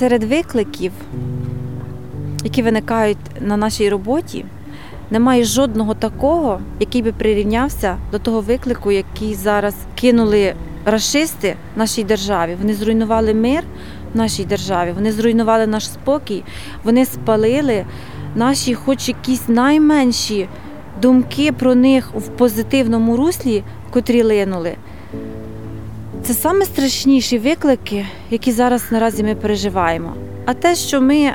серед 0.00 0.24
викликів, 0.24 0.92
які 2.44 2.62
виникають 2.62 3.18
на 3.40 3.56
нашій 3.56 3.88
роботі, 3.88 4.44
немає 5.10 5.44
жодного 5.44 5.94
такого, 5.94 6.60
який 6.80 7.02
би 7.02 7.12
прирівнявся 7.12 7.96
до 8.12 8.18
того 8.18 8.40
виклику, 8.40 8.92
який 8.92 9.34
зараз 9.34 9.74
кинули 9.94 10.54
расисти 10.84 11.56
нашій 11.76 12.04
державі. 12.04 12.56
Вони 12.60 12.74
зруйнували 12.74 13.34
мир 13.34 13.62
в 14.14 14.16
нашій 14.16 14.44
державі, 14.44 14.92
вони 14.94 15.12
зруйнували 15.12 15.66
наш 15.66 15.88
спокій, 15.88 16.42
вони 16.84 17.04
спалили 17.04 17.84
наші, 18.34 18.74
хоч 18.74 19.08
якісь 19.08 19.48
найменші 19.48 20.48
думки 21.02 21.52
про 21.52 21.74
них 21.74 22.10
в 22.14 22.28
позитивному 22.28 23.16
руслі, 23.16 23.62
котрі 23.90 24.22
линули. 24.22 24.76
Це 26.30 26.36
саме 26.36 26.64
страшніші 26.64 27.38
виклики, 27.38 28.06
які 28.30 28.52
зараз 28.52 28.84
наразі 28.90 29.22
ми 29.22 29.34
переживаємо. 29.34 30.14
А 30.46 30.54
те, 30.54 30.74
що 30.74 31.00
ми 31.00 31.34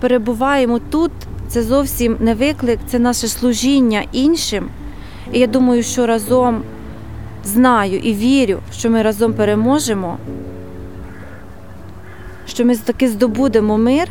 перебуваємо 0.00 0.78
тут, 0.78 1.12
це 1.48 1.62
зовсім 1.62 2.16
не 2.20 2.34
виклик, 2.34 2.78
це 2.86 2.98
наше 2.98 3.28
служіння 3.28 4.04
іншим. 4.12 4.68
І 5.32 5.38
я 5.38 5.46
думаю, 5.46 5.82
що 5.82 6.06
разом 6.06 6.62
знаю 7.44 7.98
і 7.98 8.14
вірю, 8.14 8.58
що 8.72 8.90
ми 8.90 9.02
разом 9.02 9.34
переможемо, 9.34 10.18
що 12.46 12.64
ми 12.64 12.76
таки 12.76 13.08
здобудемо 13.08 13.78
мир, 13.78 14.08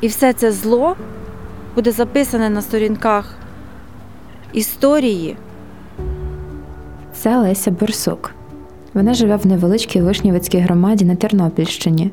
і 0.00 0.08
все 0.08 0.32
це 0.32 0.52
зло 0.52 0.96
буде 1.74 1.92
записане 1.92 2.50
на 2.50 2.62
сторінках 2.62 3.34
історії. 4.52 5.36
Це 7.18 7.38
Леся 7.38 7.70
Борсук. 7.70 8.34
Вона 8.94 9.14
живе 9.14 9.36
в 9.36 9.46
невеличкій 9.46 10.00
Вишнівецькій 10.00 10.58
громаді 10.58 11.04
на 11.04 11.14
Тернопільщині. 11.14 12.10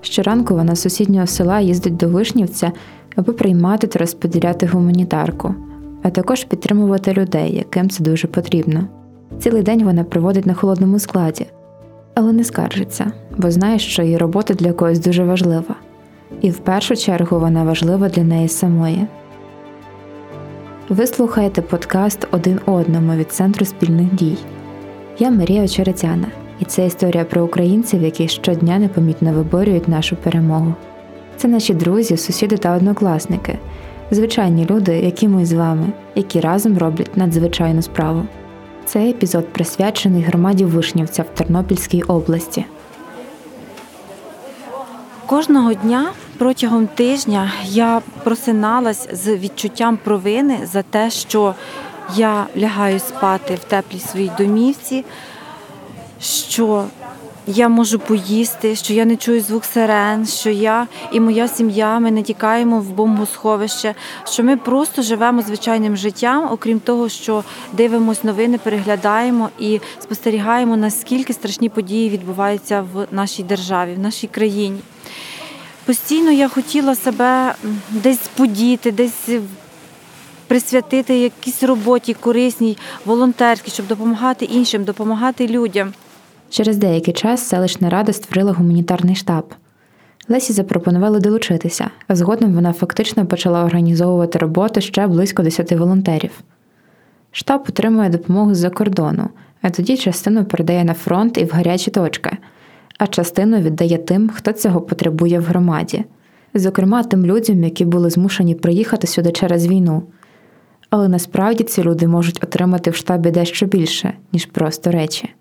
Щоранку 0.00 0.54
вона 0.54 0.74
з 0.74 0.80
сусіднього 0.80 1.26
села 1.26 1.60
їздить 1.60 1.96
до 1.96 2.08
Вишнівця, 2.08 2.72
аби 3.16 3.32
приймати 3.32 3.86
та 3.86 3.98
розподіляти 3.98 4.66
гуманітарку, 4.66 5.54
а 6.02 6.10
також 6.10 6.44
підтримувати 6.44 7.12
людей, 7.12 7.56
яким 7.56 7.90
це 7.90 8.04
дуже 8.04 8.28
потрібно. 8.28 8.84
Цілий 9.38 9.62
день 9.62 9.84
вона 9.84 10.04
проводить 10.04 10.46
на 10.46 10.54
холодному 10.54 10.98
складі, 10.98 11.46
але 12.14 12.32
не 12.32 12.44
скаржиться, 12.44 13.12
бо 13.36 13.50
знає, 13.50 13.78
що 13.78 14.02
її 14.02 14.16
робота 14.16 14.54
для 14.54 14.72
когось 14.72 14.98
дуже 14.98 15.24
важлива, 15.24 15.74
і 16.40 16.50
в 16.50 16.58
першу 16.58 16.96
чергу 16.96 17.40
вона 17.40 17.64
важлива 17.64 18.08
для 18.08 18.24
неї 18.24 18.48
самої. 18.48 19.06
Ви 20.88 21.06
слухаєте 21.06 21.62
подкаст 21.62 22.26
один 22.30 22.60
одному 22.66 23.14
від 23.14 23.32
Центру 23.32 23.66
спільних 23.66 24.14
дій. 24.14 24.36
Я 25.18 25.30
Марія 25.30 25.64
Очеретяна, 25.64 26.26
і 26.60 26.64
це 26.64 26.86
історія 26.86 27.24
про 27.24 27.44
українців, 27.44 28.02
які 28.02 28.28
щодня 28.28 28.78
непомітно 28.78 29.32
виборюють 29.32 29.88
нашу 29.88 30.16
перемогу. 30.16 30.74
Це 31.36 31.48
наші 31.48 31.74
друзі, 31.74 32.16
сусіди 32.16 32.56
та 32.56 32.76
однокласники, 32.76 33.58
звичайні 34.10 34.66
люди, 34.70 34.92
які 34.92 35.28
ми 35.28 35.46
з 35.46 35.52
вами, 35.52 35.86
які 36.14 36.40
разом 36.40 36.78
роблять 36.78 37.16
надзвичайну 37.16 37.82
справу. 37.82 38.22
Цей 38.84 39.10
епізод 39.10 39.48
присвячений 39.48 40.22
громаді 40.22 40.64
Вишнівця 40.64 41.22
в 41.22 41.28
Тернопільській 41.28 42.02
області. 42.02 42.64
Кожного 45.26 45.74
дня 45.74 46.08
протягом 46.38 46.86
тижня 46.86 47.52
я 47.64 48.02
просиналась 48.24 49.08
з 49.12 49.36
відчуттям 49.36 49.98
провини 50.04 50.58
за 50.72 50.82
те, 50.82 51.10
що 51.10 51.54
я 52.16 52.46
лягаю 52.56 52.98
спати 52.98 53.54
в 53.54 53.64
теплій 53.64 54.00
своїй 54.00 54.30
домівці, 54.38 55.04
що 56.20 56.84
я 57.46 57.68
можу 57.68 57.98
поїсти, 57.98 58.76
що 58.76 58.92
я 58.92 59.04
не 59.04 59.16
чую 59.16 59.40
звук 59.40 59.64
сирен, 59.64 60.26
що 60.26 60.50
я 60.50 60.86
і 61.12 61.20
моя 61.20 61.48
сім'я 61.48 61.98
ми 61.98 62.10
не 62.10 62.22
тікаємо 62.22 62.80
в 62.80 62.90
бомбосховище, 62.90 63.94
що 64.24 64.44
ми 64.44 64.56
просто 64.56 65.02
живемо 65.02 65.42
звичайним 65.42 65.96
життям, 65.96 66.48
окрім 66.52 66.80
того, 66.80 67.08
що 67.08 67.44
дивимось 67.72 68.24
новини, 68.24 68.58
переглядаємо 68.58 69.48
і 69.58 69.80
спостерігаємо, 69.98 70.76
наскільки 70.76 71.32
страшні 71.32 71.68
події 71.68 72.10
відбуваються 72.10 72.86
в 72.92 73.06
нашій 73.10 73.42
державі, 73.42 73.94
в 73.94 73.98
нашій 73.98 74.26
країні. 74.26 74.80
Постійно 75.88 76.30
я 76.30 76.48
хотіла 76.48 76.94
себе 76.94 77.54
десь 77.90 78.28
подіти, 78.36 78.92
десь 78.92 79.28
присвятити 80.46 81.18
якійсь 81.18 81.62
роботі 81.62 82.14
корисній, 82.14 82.76
волонтерській, 83.04 83.70
щоб 83.70 83.86
допомагати 83.86 84.44
іншим, 84.44 84.84
допомагати 84.84 85.46
людям. 85.46 85.92
Через 86.50 86.76
деякий 86.76 87.14
час 87.14 87.48
селищна 87.48 87.90
рада 87.90 88.12
створила 88.12 88.52
гуманітарний 88.52 89.14
штаб. 89.16 89.54
Лесі 90.28 90.52
запропонували 90.52 91.20
долучитися, 91.20 91.90
а 92.08 92.16
згодом 92.16 92.52
вона 92.54 92.72
фактично 92.72 93.26
почала 93.26 93.64
організовувати 93.64 94.38
роботу 94.38 94.80
ще 94.80 95.06
близько 95.06 95.42
10 95.42 95.72
волонтерів. 95.72 96.30
Штаб 97.32 97.64
отримує 97.68 98.08
допомогу 98.08 98.54
з-за 98.54 98.70
кордону, 98.70 99.28
а 99.62 99.70
тоді 99.70 99.96
частину 99.96 100.44
передає 100.44 100.84
на 100.84 100.94
фронт 100.94 101.38
і 101.38 101.44
в 101.44 101.50
гарячі 101.50 101.90
точки, 101.90 102.36
а 102.98 103.06
частину 103.06 103.58
віддає 103.58 103.98
тим, 103.98 104.30
хто 104.34 104.52
цього 104.52 104.80
потребує 104.80 105.40
в 105.40 105.44
громаді, 105.44 106.04
зокрема 106.54 107.02
тим 107.02 107.26
людям, 107.26 107.64
які 107.64 107.84
були 107.84 108.10
змушені 108.10 108.54
приїхати 108.54 109.06
сюди 109.06 109.32
через 109.32 109.66
війну. 109.66 110.02
Але 110.90 111.08
насправді 111.08 111.64
ці 111.64 111.82
люди 111.82 112.08
можуть 112.08 112.44
отримати 112.44 112.90
в 112.90 112.96
штабі 112.96 113.30
дещо 113.30 113.66
більше, 113.66 114.12
ніж 114.32 114.46
просто 114.46 114.90
речі 114.90 115.34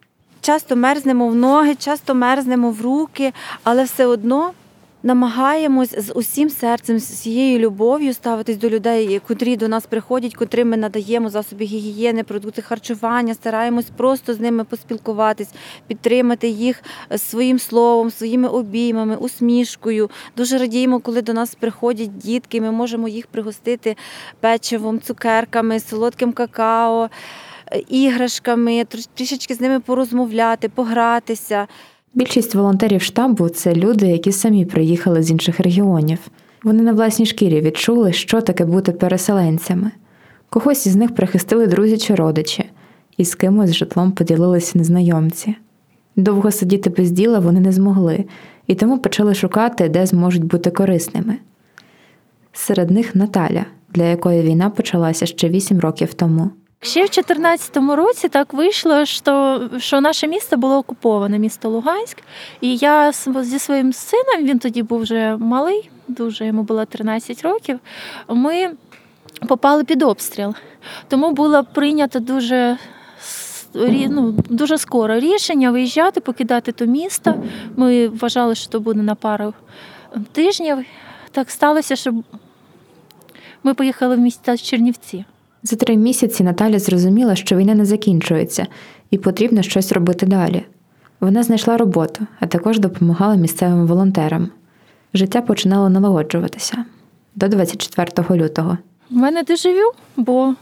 часто 0.48 0.76
мерзнемо 0.76 1.28
в 1.28 1.36
ноги, 1.36 1.76
часто 1.76 2.16
мерзнемо 2.16 2.72
в 2.72 2.82
руки, 2.82 3.34
але 3.64 3.84
все 3.84 4.06
одно 4.06 4.52
намагаємось 5.08 6.00
з 6.00 6.14
усім 6.14 6.50
серцем, 6.50 7.00
з 7.00 7.06
цією 7.06 7.60
любов'ю 7.60 8.14
ставитись 8.14 8.58
до 8.58 8.70
людей, 8.70 9.22
котрі 9.28 9.58
до 9.58 9.68
нас 9.68 9.86
приходять, 9.86 10.36
котрим 10.36 10.70
ми 10.70 10.78
надаємо 10.78 11.30
засоби 11.30 11.66
гігієни, 11.66 12.24
продукти 12.24 12.62
харчування, 12.62 13.34
стараємось 13.34 13.86
просто 13.98 14.34
з 14.34 14.40
ними 14.40 14.64
поспілкуватись, 14.64 15.50
підтримати 15.88 16.48
їх 16.48 16.84
своїм 17.18 17.60
словом, 17.60 18.12
своїми 18.12 18.48
обіймами, 18.48 19.16
усмішкою. 19.16 20.10
Дуже 20.38 20.58
радіємо, 20.58 21.00
коли 21.00 21.22
до 21.22 21.34
нас 21.34 21.56
приходять 21.56 22.18
дітки. 22.18 22.62
Ми 22.62 22.72
можемо 22.72 23.08
їх 23.08 23.28
пригостити 23.28 23.96
печивом, 24.40 25.02
цукерками, 25.02 25.80
солодким 25.80 26.32
какао 26.34 27.10
іграшками, 27.90 28.86
трішечки 29.14 29.54
з 29.54 29.62
ними 29.62 29.80
порозмовляти, 29.80 30.70
погратися. 30.70 31.68
Більшість 32.18 32.56
волонтерів 32.56 33.02
штабу 33.02 33.50
це 33.50 33.76
люди, 33.76 34.08
які 34.08 34.32
самі 34.32 34.66
приїхали 34.66 35.24
з 35.24 35.32
інших 35.32 35.60
регіонів. 35.60 36.20
Вони 36.64 36.84
на 36.84 36.94
власній 36.94 37.26
шкірі 37.26 37.62
відчули, 37.62 38.14
що 38.14 38.42
таке 38.42 38.66
бути 38.66 38.92
переселенцями. 38.92 39.92
Когось 40.50 40.88
із 40.88 40.96
них 40.96 41.16
прихистили 41.16 41.68
друзі 41.68 41.98
чи 41.98 42.16
родичі, 42.16 42.70
і 43.18 43.26
з 43.26 43.36
кимось 43.36 43.74
житлом 43.74 44.12
поділилися 44.12 44.78
незнайомці. 44.78 45.56
Довго 46.16 46.52
сидіти 46.52 46.90
без 46.90 47.12
діла 47.12 47.40
вони 47.40 47.60
не 47.60 47.72
змогли, 47.72 48.26
і 48.68 48.76
тому 48.76 49.00
почали 49.00 49.36
шукати, 49.36 49.90
де 49.90 50.06
зможуть 50.06 50.44
бути 50.44 50.72
корисними. 50.72 51.38
Серед 52.54 52.92
них 52.92 53.16
Наталя, 53.16 53.66
для 53.94 54.04
якої 54.04 54.42
війна 54.42 54.70
почалася 54.70 55.26
ще 55.26 55.50
вісім 55.50 55.80
років 55.80 56.14
тому. 56.14 56.50
Ще 56.82 57.00
в 57.00 57.10
2014 57.10 57.78
році 57.78 58.30
так 58.30 58.54
вийшло, 58.54 59.06
що 59.06 59.62
що 59.78 60.02
наше 60.02 60.28
місто 60.28 60.58
було 60.58 60.78
окуповане, 60.78 61.40
місто 61.40 61.70
Луганськ. 61.70 62.18
І 62.62 62.78
я 62.78 63.12
зі 63.42 63.60
своїм 63.60 63.94
сином, 63.94 64.46
він 64.46 64.60
тоді 64.60 64.84
був 64.84 65.00
вже 65.00 65.38
малий, 65.38 65.90
дуже 66.08 66.46
йому 66.46 66.64
було 66.64 66.86
13 66.86 67.42
років. 67.42 67.80
Ми 68.28 68.72
попали 69.48 69.84
під 69.84 70.04
обстріл. 70.04 70.56
Тому 71.08 71.32
було 71.32 71.64
прийнято 71.64 72.20
дуже 72.20 72.78
ну, 74.10 74.36
дуже 74.50 74.78
скоро 74.78 75.20
рішення 75.20 75.72
виїжджати, 75.72 76.22
покидати 76.22 76.72
то 76.72 76.86
місто. 76.86 77.44
Ми 77.76 78.08
вважали, 78.08 78.56
що 78.56 78.70
це 78.70 78.80
буде 78.80 79.02
на 79.02 79.16
пару 79.16 79.54
тижнів. 80.32 80.78
Так 81.32 81.50
сталося, 81.50 81.96
що 81.96 82.14
ми 83.64 83.74
поїхали 83.74 84.16
в 84.16 84.20
місто 84.20 84.58
Чернівці. 84.58 85.26
За 85.64 85.76
три 85.76 85.98
місяці 85.98 86.44
Наталя 86.44 86.80
зрозуміла, 86.80 87.36
що 87.36 87.56
війна 87.56 87.76
не 87.76 87.86
закінчується, 87.86 88.68
і 89.12 89.18
потрібно 89.18 89.62
щось 89.62 89.92
робити 89.92 90.26
далі. 90.26 90.66
Вона 91.20 91.44
знайшла 91.44 91.78
роботу, 91.78 92.28
а 92.40 92.48
також 92.48 92.80
допомагала 92.80 93.36
місцевим 93.36 93.88
волонтерам. 93.88 94.50
Життя 95.14 95.42
починало 95.42 95.90
налагоджуватися 95.90 96.86
до 97.36 97.48
24 97.48 98.42
лютого. 98.44 98.78
У 99.12 99.16
мене 99.16 99.44
дежавю, 99.44 99.92
бо 100.18 100.56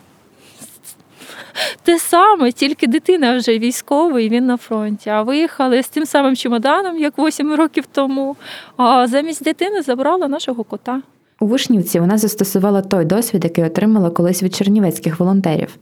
те 1.84 2.00
саме, 2.00 2.52
тільки 2.52 2.88
дитина 2.88 3.38
вже 3.38 3.60
військовий, 3.60 4.30
він 4.30 4.46
на 4.46 4.58
фронті. 4.58 5.10
А 5.10 5.22
виїхали 5.22 5.84
з 5.84 5.90
тим 5.90 6.06
самим 6.06 6.36
чемоданом, 6.36 7.00
як 7.00 7.14
8 7.18 7.56
років 7.56 7.84
тому. 7.92 8.36
А 8.78 9.08
замість 9.08 9.44
дитини 9.44 9.82
забрала 9.82 10.28
нашого 10.28 10.64
кота. 10.64 11.02
У 11.40 11.48
Вишнівці 11.48 12.00
вона 12.00 12.18
застосувала 12.18 12.82
той 12.82 13.06
досвід, 13.06 13.44
який 13.44 13.64
отримала 13.64 14.10
колись 14.10 14.44
від 14.44 14.56
чернівецьких 14.56 15.20
волонтерів. 15.20 15.78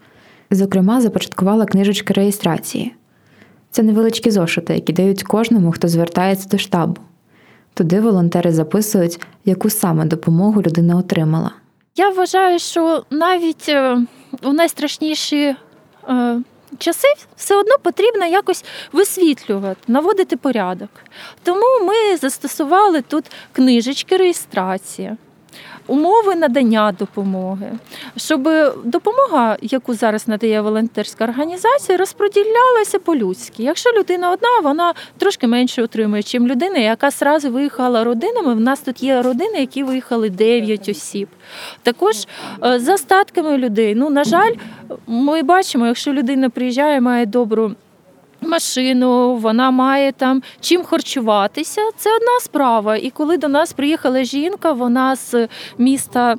Зокрема, 0.51 1.01
започаткувала 1.01 1.65
книжечки 1.65 2.13
реєстрації. 2.13 2.93
Це 3.71 3.83
невеличкі 3.83 4.31
зошити, 4.31 4.73
які 4.73 4.93
дають 4.93 5.23
кожному, 5.23 5.71
хто 5.71 5.87
звертається 5.87 6.49
до 6.49 6.57
штабу. 6.57 7.01
Туди 7.73 8.01
волонтери 8.01 8.51
записують, 8.51 9.19
яку 9.45 9.69
саме 9.69 10.05
допомогу 10.05 10.61
людина 10.61 10.97
отримала. 10.97 11.51
Я 11.95 12.09
вважаю, 12.09 12.59
що 12.59 13.03
навіть 13.09 13.69
е, 13.69 13.97
у 14.43 14.53
найстрашніші 14.53 15.55
е, 16.09 16.41
часи 16.77 17.07
все 17.35 17.55
одно 17.55 17.73
потрібно 17.81 18.25
якось 18.25 18.65
висвітлювати, 18.93 19.79
наводити 19.87 20.37
порядок. 20.37 20.89
Тому 21.43 21.85
ми 21.85 22.17
застосували 22.17 23.01
тут 23.01 23.25
книжечки 23.53 24.17
реєстрації 24.17 25.17
умови 25.87 26.35
надання 26.35 26.91
допомоги, 26.99 27.71
щоб 28.17 28.49
допомога, 28.83 29.57
яку 29.61 29.93
зараз 29.93 30.27
надає 30.27 30.61
волонтерська 30.61 31.23
організація, 31.23 31.97
розподілялася 31.97 32.99
по-людськи. 32.99 33.63
Якщо 33.63 33.89
людина 33.91 34.31
одна, 34.31 34.59
вона 34.63 34.93
трошки 35.17 35.47
менше 35.47 35.83
отримує, 35.83 36.23
чим 36.23 36.47
людина, 36.47 36.77
яка 36.77 37.11
сразу 37.11 37.51
виїхала 37.51 38.03
родинами. 38.03 38.53
В 38.53 38.59
нас 38.59 38.79
тут 38.79 39.03
є 39.03 39.21
родини, 39.21 39.59
які 39.59 39.83
виїхали 39.83 40.29
9 40.29 40.89
осіб. 40.89 41.27
Також 41.83 42.15
е, 42.63 42.79
за 42.79 42.97
статками 42.97 43.57
людей. 43.57 43.95
Ну, 43.95 44.09
на 44.09 44.23
жаль, 44.23 44.53
ми 45.07 45.43
бачимо, 45.43 45.87
якщо 45.87 46.13
людина 46.13 46.49
приїжджає, 46.49 47.01
має 47.01 47.25
добру 47.25 47.71
машину, 48.47 49.35
вона 49.35 49.71
має 49.71 50.11
там 50.11 50.43
чим 50.59 50.83
харчуватися. 50.83 51.81
Це 51.97 52.15
одна 52.15 52.39
справа. 52.41 52.95
І 52.97 53.09
коли 53.09 53.37
до 53.37 53.47
нас 53.47 53.73
приїхала 53.73 54.23
жінка, 54.23 54.71
вона 54.71 55.15
з 55.15 55.47
міста. 55.77 56.35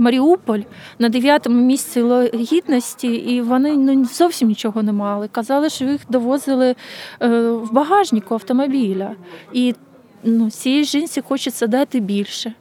Маріуполь 0.00 0.60
на 0.98 1.08
дев'ятому 1.08 1.62
місці 1.62 2.02
гідності, 2.34 3.08
і 3.08 3.40
вони 3.40 3.76
ну 3.76 4.04
зовсім 4.04 4.48
нічого 4.48 4.82
не 4.82 4.92
мали. 4.92 5.28
Казали, 5.28 5.70
що 5.70 5.84
їх 5.84 6.00
довозили 6.08 6.74
е, 7.22 7.28
в 7.50 7.72
багажнику 7.72 8.34
автомобіля. 8.34 9.10
І 9.52 9.74
ну, 10.22 10.50
цій 10.50 10.84
жінці 10.84 11.20
хочеться 11.20 11.66
дати 11.66 12.00
більше. 12.00 12.52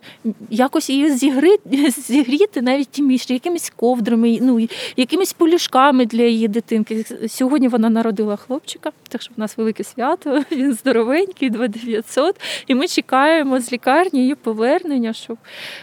Якось 0.49 0.89
її 0.89 1.11
зігріти, 1.11 1.91
зігріти 2.07 2.61
навіть 2.61 2.89
тіміше, 2.89 3.33
якимись 3.33 3.73
ковдрами, 3.75 4.39
ну, 4.41 4.67
якимись 4.97 5.33
полюшками 5.33 6.05
для 6.05 6.23
її 6.23 6.47
дитинки. 6.47 7.05
Сьогодні 7.27 7.67
вона 7.67 7.89
народила 7.89 8.35
хлопчика, 8.35 8.91
так 9.09 9.21
що 9.21 9.33
в 9.37 9.39
нас 9.39 9.57
велике 9.57 9.83
свято, 9.83 10.43
він 10.51 10.73
здоровенький, 10.73 11.49
2900, 11.49 12.35
І 12.67 12.75
ми 12.75 12.87
чекаємо 12.87 13.59
з 13.59 13.71
лікарні 13.71 14.19
її 14.19 14.35
повернення, 14.35 15.13
щоб 15.13 15.37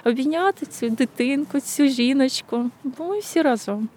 обійняти 0.04 0.66
цю 0.66 0.88
дитинку, 0.88 1.60
цю 1.60 1.86
жіночку. 1.86 2.70
Бо 2.84 3.04
ми 3.04 3.18
всі 3.18 3.42
разом. 3.42 3.88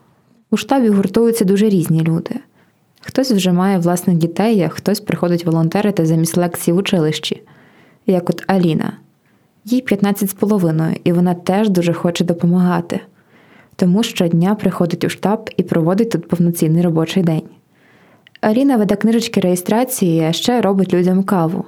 У 0.52 0.58
штабі 0.58 0.90
гуртуються 0.90 1.46
дуже 1.46 1.70
різні 1.70 2.04
люди. 2.04 2.36
Хтось 3.02 3.32
вже 3.32 3.52
має 3.52 3.78
власних 3.78 4.18
дітей, 4.18 4.62
а 4.62 4.70
хтось 4.70 5.00
приходить 5.00 5.46
волонтерити 5.46 6.06
замість 6.06 6.38
лекцій 6.38 6.72
в 6.72 6.78
училищі 6.78 7.42
як 8.08 8.30
от 8.30 8.44
Аліна. 8.48 8.94
Їй 9.66 9.82
15 9.82 10.30
з 10.30 10.34
половиною, 10.34 10.96
і 11.04 11.12
вона 11.12 11.34
теж 11.34 11.70
дуже 11.70 11.94
хоче 11.94 12.24
допомагати. 12.24 13.00
Тому 13.76 14.04
щодня 14.04 14.56
приходить 14.56 15.04
у 15.04 15.10
штаб 15.10 15.50
і 15.58 15.64
проводить 15.64 16.12
тут 16.12 16.28
повноцінний 16.28 16.82
робочий 16.82 17.24
день. 17.24 17.44
Аліна 18.42 18.78
веде 18.78 18.96
книжечки 18.96 19.40
реєстрації, 19.40 20.24
а 20.24 20.34
ще 20.34 20.62
робить 20.62 20.94
людям 20.94 21.24
каву. 21.24 21.66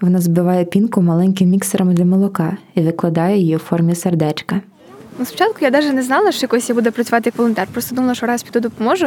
Вона 0.00 0.20
збиває 0.20 0.64
пінку 0.64 1.02
маленьким 1.02 1.48
міксером 1.48 1.94
для 1.94 2.04
молока 2.04 2.56
і 2.74 2.80
викладає 2.80 3.38
її 3.38 3.56
у 3.56 3.58
формі 3.58 3.94
сердечка. 3.94 4.60
Ну, 5.18 5.24
Спочатку 5.24 5.58
я 5.60 5.70
навіть 5.70 5.92
не 5.92 6.02
знала, 6.02 6.32
що 6.32 6.44
якось 6.44 6.68
я 6.68 6.74
буду 6.74 6.92
працювати 6.92 7.28
як 7.28 7.38
волонтер. 7.38 7.66
Просто 7.72 7.94
думала, 7.94 8.14
що 8.14 8.26
раз 8.26 8.42
піду 8.42 8.60
допоможу. 8.60 9.06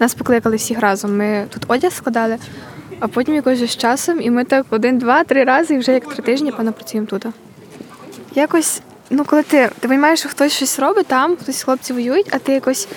Нас 0.00 0.14
покликали 0.14 0.56
всіх 0.56 0.80
разом. 0.80 1.16
Ми 1.16 1.44
тут 1.54 1.64
одяг 1.68 1.92
складали, 1.92 2.36
а 3.00 3.08
потім 3.08 3.34
якось 3.34 3.58
з 3.58 3.76
часом, 3.76 4.20
і 4.20 4.30
ми 4.30 4.44
так 4.44 4.66
один, 4.70 4.98
два, 4.98 5.24
три 5.24 5.44
рази 5.44 5.74
і 5.74 5.78
вже 5.78 5.92
як 5.92 6.14
три 6.14 6.22
тижні 6.22 6.52
певно, 6.52 6.72
працюємо 6.72 7.06
тут. 7.06 7.26
Якось, 8.34 8.82
ну 9.10 9.24
коли 9.24 9.42
ти 9.42 9.70
ти 9.80 9.88
розумієш, 9.88 10.20
що 10.20 10.28
хтось 10.28 10.52
щось 10.52 10.78
робить 10.78 11.06
там, 11.06 11.36
хтось 11.36 11.62
хлопці 11.62 11.92
воюють, 11.92 12.28
а 12.30 12.38
ти 12.38 12.52
якось 12.52 12.88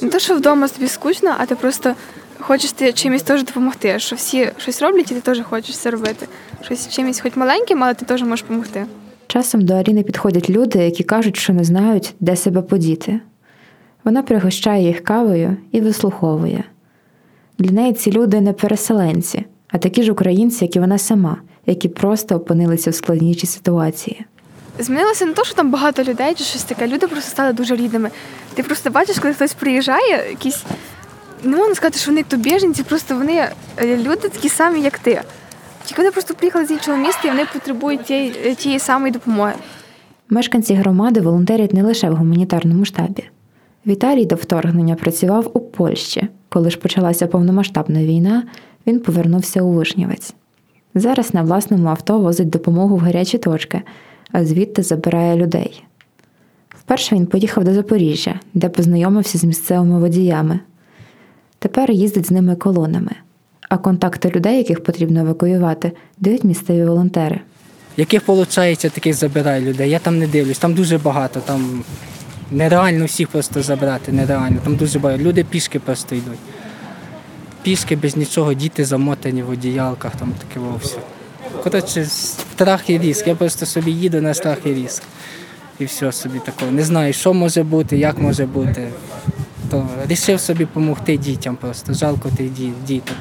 не 0.00 0.08
то, 0.08 0.18
що 0.18 0.34
вдома 0.34 0.68
тобі 0.68 0.88
скучно, 0.88 1.34
а 1.38 1.46
ти 1.46 1.54
просто 1.54 1.94
хочеш 2.38 2.72
ти 2.72 2.92
чимось 2.92 3.22
теж 3.22 3.44
допомогти. 3.44 3.98
Що 3.98 4.16
всі 4.16 4.48
щось 4.56 4.82
роблять, 4.82 5.10
і 5.10 5.14
ти 5.14 5.20
теж 5.20 5.40
хочеш 5.40 5.78
це 5.78 5.90
робити. 5.90 6.26
Щось 6.62 6.88
чимось, 6.88 7.20
хоч 7.20 7.36
маленьким, 7.36 7.84
але 7.84 7.94
ти 7.94 8.04
теж 8.04 8.22
можеш 8.22 8.42
допомогти. 8.42 8.86
Часом 9.26 9.60
до 9.60 9.74
Аріни 9.74 10.02
підходять 10.02 10.50
люди, 10.50 10.78
які 10.78 11.04
кажуть, 11.04 11.36
що 11.36 11.52
не 11.52 11.64
знають, 11.64 12.14
де 12.20 12.36
себе 12.36 12.62
подіти. 12.62 13.20
Вона 14.04 14.22
пригощає 14.22 14.86
їх 14.86 15.04
кавою 15.04 15.56
і 15.72 15.80
вислуховує. 15.80 16.64
Для 17.58 17.70
неї 17.70 17.92
ці 17.92 18.12
люди 18.12 18.40
не 18.40 18.52
переселенці, 18.52 19.44
а 19.68 19.78
такі 19.78 20.02
ж 20.02 20.12
українці, 20.12 20.64
як 20.64 20.76
і 20.76 20.80
вона 20.80 20.98
сама, 20.98 21.36
які 21.66 21.88
просто 21.88 22.34
опинилися 22.34 22.90
в 22.90 22.94
складнішій 22.94 23.46
ситуації. 23.46 24.24
Змінилося 24.78 25.26
не 25.26 25.32
то, 25.32 25.44
що 25.44 25.54
там 25.54 25.70
багато 25.70 26.04
людей 26.04 26.34
чи 26.34 26.44
щось 26.44 26.64
таке. 26.64 26.86
Люди 26.86 27.06
просто 27.06 27.30
стали 27.30 27.52
дуже 27.52 27.76
рідними. 27.76 28.10
Ти 28.54 28.62
просто 28.62 28.90
бачиш, 28.90 29.18
коли 29.18 29.34
хтось 29.34 29.54
приїжджає, 29.54 30.30
якісь 30.30 30.64
не 31.44 31.56
можна 31.56 31.74
сказати, 31.74 31.98
що 31.98 32.10
вони 32.10 32.22
то 32.22 32.36
біженці, 32.36 32.82
просто 32.82 33.16
вони 33.16 33.48
е, 33.76 33.96
люди 33.96 34.28
такі 34.28 34.48
самі, 34.48 34.80
як 34.80 34.98
ти. 34.98 35.22
Тільки 35.84 36.02
вони 36.02 36.12
просто 36.12 36.34
приїхали 36.34 36.66
з 36.66 36.70
іншого 36.70 36.96
міста 36.96 37.20
і 37.24 37.30
вони 37.30 37.46
потребують 37.52 38.04
тієї, 38.04 38.32
е, 38.44 38.54
тієї 38.54 38.78
самої 38.80 39.12
допомоги. 39.12 39.52
Мешканці 40.28 40.74
громади 40.74 41.20
волонтерять 41.20 41.72
не 41.72 41.82
лише 41.82 42.10
в 42.10 42.16
гуманітарному 42.16 42.84
штабі. 42.84 43.24
Віталій 43.88 44.24
до 44.24 44.34
вторгнення 44.34 44.94
працював 44.94 45.50
у 45.54 45.60
Польщі. 45.60 46.28
Коли 46.48 46.70
ж 46.70 46.78
почалася 46.78 47.26
повномасштабна 47.26 48.04
війна, 48.04 48.42
він 48.86 49.00
повернувся 49.00 49.62
у 49.62 49.72
Вишнівець. 49.72 50.34
Зараз 50.94 51.34
на 51.34 51.42
власному 51.42 51.88
авто 51.88 52.18
возить 52.18 52.50
допомогу 52.50 52.96
в 52.96 52.98
гарячі 52.98 53.38
точки, 53.38 53.82
а 54.32 54.44
звідти 54.44 54.82
забирає 54.82 55.36
людей. 55.36 55.84
Вперше 56.68 57.14
він 57.14 57.26
поїхав 57.26 57.64
до 57.64 57.74
Запоріжжя, 57.74 58.40
де 58.54 58.68
познайомився 58.68 59.38
з 59.38 59.44
місцевими 59.44 59.98
водіями. 60.00 60.60
Тепер 61.58 61.90
їздить 61.90 62.26
з 62.26 62.30
ними 62.30 62.56
колонами, 62.56 63.12
а 63.68 63.78
контакти 63.78 64.30
людей, 64.30 64.58
яких 64.58 64.82
потрібно 64.82 65.20
евакуювати, 65.20 65.92
дають 66.18 66.44
місцеві 66.44 66.84
волонтери. 66.84 67.40
Яких 67.96 68.28
виходить, 68.28 68.78
таких 68.94 69.14
забирає 69.14 69.60
людей. 69.60 69.90
Я 69.90 69.98
там 69.98 70.18
не 70.18 70.26
дивлюсь, 70.26 70.58
там 70.58 70.74
дуже 70.74 70.98
багато. 70.98 71.40
Там 71.40 71.84
Нереально 72.50 73.04
всіх 73.04 73.28
просто 73.28 73.62
забрати, 73.62 74.12
нереально. 74.12 74.58
Там 74.64 74.76
дуже 74.76 74.98
багато. 74.98 75.22
Люди 75.22 75.44
пішки 75.44 75.78
просто 75.78 76.14
йдуть. 76.14 76.38
Пішки 77.62 77.96
без 77.96 78.16
нічого, 78.16 78.54
діти 78.54 78.84
замотані 78.84 79.42
в 79.42 79.50
одіялках, 79.50 80.16
там 80.16 80.32
таке 80.48 80.60
вовсе. 80.60 80.96
Коротше, 81.64 82.04
страх 82.04 82.90
і 82.90 82.98
різк. 82.98 83.26
Я 83.26 83.34
просто 83.34 83.66
собі 83.66 83.92
їду 83.92 84.20
на 84.20 84.34
страх 84.34 84.58
і 84.64 84.74
різк. 84.74 85.02
І 85.78 85.84
все 85.84 86.12
собі 86.12 86.38
такого. 86.38 86.70
Не 86.72 86.82
знаю, 86.82 87.12
що 87.12 87.34
може 87.34 87.62
бути, 87.62 87.98
як 87.98 88.18
може 88.18 88.46
бути. 88.46 88.88
То 89.70 89.88
вирішив 90.00 90.40
собі 90.40 90.64
допомогти 90.64 91.16
дітям 91.16 91.56
просто. 91.56 91.94
Жалко 91.94 92.28
тих 92.36 92.50
діток. 92.86 93.16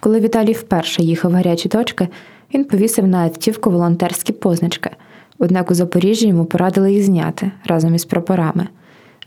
Коли 0.00 0.20
Віталій 0.20 0.52
вперше 0.52 1.02
їхав 1.02 1.30
в 1.30 1.34
гарячі 1.34 1.68
точки, 1.68 2.08
він 2.54 2.64
повісив 2.64 3.06
на 3.06 3.18
автівку 3.18 3.70
волонтерські 3.70 4.32
позначки. 4.32 4.90
Однак 5.38 5.70
у 5.70 5.74
Запоріжжі 5.74 6.28
йому 6.28 6.44
порадили 6.44 6.92
їх 6.92 7.04
зняти 7.04 7.50
разом 7.64 7.94
із 7.94 8.04
прапорами, 8.04 8.68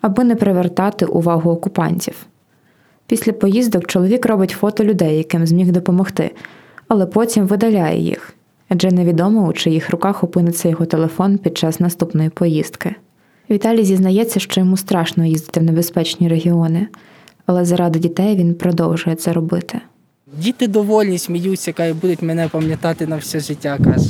аби 0.02 0.24
не 0.24 0.36
привертати 0.36 1.06
увагу 1.06 1.52
окупантів. 1.52 2.16
Після 3.08 3.34
поїздок 3.34 3.88
чоловік 3.88 4.26
робить 4.26 4.56
фото 4.60 4.84
людей, 4.84 5.18
яким 5.18 5.48
зміг 5.48 5.72
допомогти, 5.72 6.32
але 6.88 7.06
потім 7.06 7.48
видаляє 7.48 8.00
їх, 8.00 8.34
адже 8.70 8.92
невідомо, 8.92 9.48
у 9.48 9.54
чиїх 9.54 9.90
руках 9.90 10.24
опиниться 10.24 10.70
його 10.70 10.86
телефон 10.86 11.38
під 11.38 11.58
час 11.58 11.80
наступної 11.80 12.30
поїздки. 12.30 12.96
Віталій 13.50 13.86
зізнається, 13.86 14.40
що 14.40 14.62
йому 14.62 14.78
страшно 14.78 15.26
їздити 15.26 15.60
в 15.60 15.64
небезпечні 15.64 16.28
регіони, 16.28 16.88
але 17.46 17.66
заради 17.66 18.00
дітей 18.00 18.36
він 18.36 18.56
продовжує 18.56 19.16
це 19.16 19.34
робити. 19.34 19.82
Діти 20.38 20.68
довольні, 20.68 21.18
сміються, 21.18 21.74
кажуть, 21.74 21.98
будуть 21.98 22.22
мене 22.22 22.48
пам'ятати 22.48 23.08
на 23.08 23.18
все 23.18 23.40
життя. 23.40 23.78
каже 23.84 24.10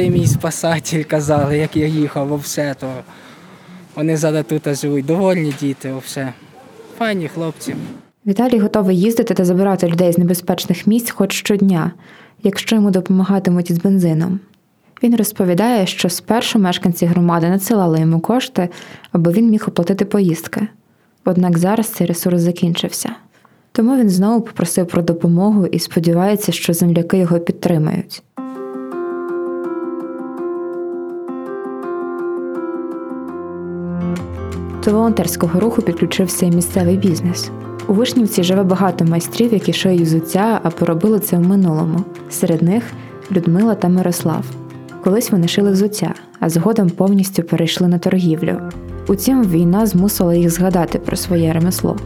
ти 0.00 0.10
мій 0.10 0.26
спасатель, 0.26 1.02
казали, 1.02 1.58
як 1.58 1.76
я 1.76 1.86
їхав, 1.86 2.28
вовсе, 2.28 2.74
то 2.80 2.92
вони 3.96 4.16
зараз 4.16 4.44
тут 4.48 4.74
живуть. 4.74 5.06
Довольні 5.06 5.54
діти, 5.60 5.92
вовсе. 5.92 6.32
Файні 6.98 7.28
хлопці. 7.28 7.74
Віталій 8.26 8.58
готовий 8.58 9.00
їздити 9.00 9.34
та 9.34 9.44
забирати 9.44 9.88
людей 9.88 10.12
з 10.12 10.18
небезпечних 10.18 10.86
місць 10.86 11.10
хоч 11.10 11.32
щодня, 11.32 11.92
якщо 12.42 12.76
йому 12.76 12.90
допомагатимуть 12.90 13.70
із 13.70 13.78
бензином. 13.78 14.40
Він 15.02 15.16
розповідає, 15.16 15.86
що 15.86 16.08
спершу 16.08 16.58
мешканці 16.58 17.06
громади 17.06 17.48
надсилали 17.48 18.00
йому 18.00 18.20
кошти, 18.20 18.68
аби 19.12 19.32
він 19.32 19.50
міг 19.50 19.64
оплатити 19.68 20.04
поїздки. 20.04 20.66
Однак 21.24 21.58
зараз 21.58 21.88
цей 21.88 22.06
ресурс 22.06 22.40
закінчився. 22.40 23.10
Тому 23.72 23.96
він 23.96 24.10
знову 24.10 24.40
попросив 24.40 24.86
про 24.86 25.02
допомогу 25.02 25.66
і 25.66 25.78
сподівається, 25.78 26.52
що 26.52 26.72
земляки 26.72 27.18
його 27.18 27.40
підтримають. 27.40 28.22
До 34.84 34.92
волонтерського 34.92 35.60
руху 35.60 35.82
підключився 35.82 36.46
і 36.46 36.50
місцевий 36.50 36.96
бізнес. 36.96 37.50
У 37.88 37.92
Вишнівці 37.92 38.42
живе 38.42 38.62
багато 38.62 39.04
майстрів, 39.04 39.52
які 39.52 39.72
шиють 39.72 40.02
взуття, 40.02 40.60
а 40.62 40.70
поробили 40.70 41.18
це 41.18 41.36
в 41.36 41.48
минулому. 41.48 41.98
Серед 42.30 42.62
них 42.62 42.84
Людмила 43.32 43.74
та 43.74 43.88
Мирослав. 43.88 44.44
Колись 45.04 45.30
вони 45.30 45.48
шили 45.48 45.70
взуття, 45.70 46.14
а 46.40 46.48
згодом 46.48 46.90
повністю 46.90 47.42
перейшли 47.42 47.88
на 47.88 47.98
торгівлю. 47.98 48.56
Утім, 49.08 49.44
війна 49.44 49.86
змусила 49.86 50.34
їх 50.34 50.50
згадати 50.50 50.98
про 50.98 51.16
своє 51.16 51.52
ремесло. 51.52 51.96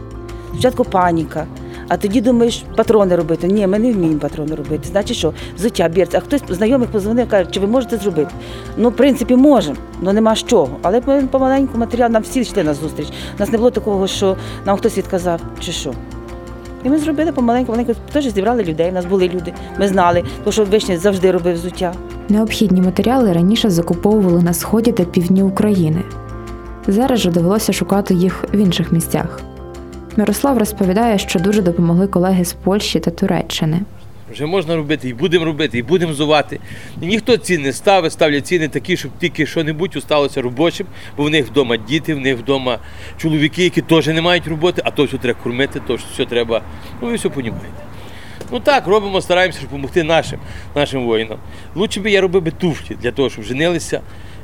Спочатку 0.53 0.83
паніка. 0.83 1.45
А 1.87 1.97
тоді 1.97 2.21
думаєш, 2.21 2.63
патрони 2.75 3.15
робити. 3.15 3.47
Ні, 3.47 3.67
ми 3.67 3.79
не 3.79 3.93
вміємо 3.93 4.19
патрони 4.19 4.55
робити. 4.55 4.87
Значить, 4.91 5.17
що 5.17 5.33
взуття, 5.57 5.87
бірці. 5.87 6.17
А 6.17 6.19
хтось 6.19 6.41
знайомих 6.49 6.89
позвонив, 6.89 7.29
каже, 7.29 7.49
чи 7.51 7.59
ви 7.59 7.67
можете 7.67 7.97
зробити? 7.97 8.31
Ну, 8.77 8.89
в 8.89 8.95
принципі, 8.95 9.35
можемо, 9.35 9.77
але 10.01 10.13
нема 10.13 10.35
з 10.35 10.43
чого. 10.43 10.69
Але 10.81 11.01
ми 11.05 11.21
помаленьку 11.21 11.77
матеріал 11.77 12.11
нам 12.11 12.21
всі 12.21 12.39
йшли 12.39 12.63
на 12.63 12.73
зустріч. 12.73 13.07
У 13.07 13.39
нас 13.39 13.51
не 13.51 13.57
було 13.57 13.71
такого, 13.71 14.07
що 14.07 14.37
нам 14.65 14.77
хтось 14.77 14.97
відказав, 14.97 15.41
чи 15.59 15.71
що. 15.71 15.93
І 16.83 16.89
ми 16.89 16.97
зробили 16.97 17.31
помаленьку, 17.31 17.71
маленьку, 17.71 17.93
теж 18.11 18.27
зібрали 18.27 18.63
людей. 18.63 18.89
У 18.89 18.93
нас 18.93 19.05
були 19.05 19.27
люди. 19.27 19.53
Ми 19.79 19.87
знали, 19.87 20.23
тому 20.43 20.51
що 20.51 20.65
вишня 20.65 20.97
завжди 20.97 21.31
робив 21.31 21.53
взуття. 21.53 21.93
Необхідні 22.29 22.81
матеріали 22.81 23.33
раніше 23.33 23.69
закуповували 23.69 24.41
на 24.41 24.53
сході 24.53 24.91
та 24.91 25.03
півдні 25.03 25.43
України. 25.43 26.01
Зараз 26.87 27.19
же 27.19 27.31
довелося 27.31 27.73
шукати 27.73 28.13
їх 28.13 28.45
в 28.53 28.57
інших 28.57 28.91
місцях. 28.91 29.41
Мирослав 30.17 30.57
розповідає, 30.57 31.17
що 31.17 31.39
дуже 31.39 31.61
допомогли 31.61 32.07
колеги 32.07 32.45
з 32.45 32.53
Польщі 32.53 32.99
та 32.99 33.11
Туреччини. 33.11 33.81
Вже 34.31 34.45
можна 34.45 34.75
робити, 34.75 35.09
і 35.09 35.13
будемо 35.13 35.45
робити, 35.45 35.77
і 35.77 35.83
будемо 35.83 36.13
зувати. 36.13 36.59
Ніхто 37.01 37.37
цін 37.37 37.61
не 37.61 37.73
ставить, 37.73 38.11
ставлять 38.11 38.47
ціни 38.47 38.67
такі, 38.67 38.97
щоб 38.97 39.11
тільки 39.19 39.45
що-небудь 39.45 39.95
усталося 39.95 40.41
робочим, 40.41 40.87
бо 41.17 41.23
в 41.23 41.29
них 41.29 41.47
вдома 41.47 41.77
діти, 41.77 42.13
в 42.13 42.19
них 42.19 42.37
вдома 42.37 42.79
чоловіки, 43.17 43.63
які 43.63 43.81
теж 43.81 44.07
не 44.07 44.21
мають 44.21 44.47
роботи, 44.47 44.81
а 44.85 44.91
то 44.91 45.03
все 45.03 45.17
треба 45.17 45.39
кормити, 45.43 45.81
то 45.87 45.95
все 46.13 46.25
треба. 46.25 46.61
Ну 47.01 47.07
ви 47.07 47.15
все 47.15 47.29
розумієте. 47.29 47.59
Ну 48.51 48.59
так, 48.59 48.87
робимо, 48.87 49.21
стараємося 49.21 49.61
допомогти 49.61 50.03
нашим 50.03 50.39
нашим 50.75 51.05
воїнам. 51.05 51.37
Лучше 51.75 51.99
би 51.99 52.11
я 52.11 52.21
робив 52.21 52.43
би 52.43 52.51
туфлі 52.51 52.97
для 53.01 53.11
того, 53.11 53.29
щоб 53.29 53.43
женилися, 53.43 54.01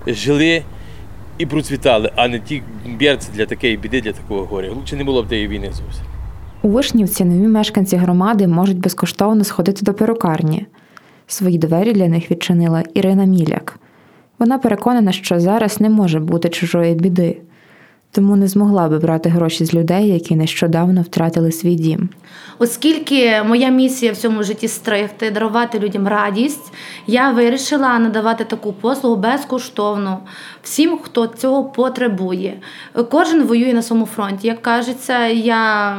жили 0.07 0.63
і 1.38 1.45
процвітали, 1.45 2.11
а 2.15 2.27
не 2.27 2.39
ті 2.39 2.63
берці 3.00 3.29
для 3.35 3.45
такої 3.45 3.77
біди, 3.77 4.01
для 4.01 4.11
такого 4.11 4.45
горя. 4.45 4.69
Лучше 4.75 4.95
не 4.95 5.03
було 5.03 5.23
б 5.23 5.27
тієї 5.27 5.47
війни 5.47 5.67
зовсім. 5.67 6.05
У 6.61 6.69
Вишнівці 6.69 7.25
нові 7.25 7.47
мешканці 7.47 7.95
громади 7.95 8.47
можуть 8.47 8.79
безкоштовно 8.79 9.43
сходити 9.43 9.81
до 9.85 9.93
перукарні. 9.93 10.65
Свої 11.27 11.57
двері 11.57 11.93
для 11.93 12.07
них 12.07 12.31
відчинила 12.31 12.83
Ірина 12.93 13.25
Міляк. 13.25 13.79
Вона 14.39 14.57
переконана, 14.57 15.11
що 15.11 15.39
зараз 15.39 15.81
не 15.81 15.89
може 15.89 16.19
бути 16.19 16.50
чужої 16.50 16.95
біди, 16.95 17.38
тому 18.11 18.35
не 18.35 18.47
змогла 18.47 18.89
би 18.89 18.99
брати 18.99 19.29
гроші 19.29 19.65
з 19.65 19.73
людей, 19.73 20.07
які 20.07 20.35
нещодавно 20.35 21.01
втратили 21.01 21.51
свій 21.51 21.75
дім. 21.75 22.09
Оскільки 22.59 23.43
моя 23.45 23.69
місія 23.69 24.11
в 24.11 24.17
цьому 24.17 24.43
житті 24.43 24.67
стригти, 24.67 25.31
дарувати 25.31 25.79
людям 25.79 26.07
радість, 26.07 26.73
я 27.07 27.31
вирішила 27.31 27.99
надавати 27.99 28.43
таку 28.43 28.73
послугу 28.73 29.15
безкоштовно 29.15 30.19
всім, 30.63 30.99
хто 31.03 31.27
цього 31.27 31.63
потребує. 31.63 32.53
Кожен 33.11 33.43
воює 33.43 33.73
на 33.73 33.81
своєму 33.81 34.05
фронті. 34.05 34.47
Як 34.47 34.61
кажеться, 34.61 35.27
я 35.27 35.95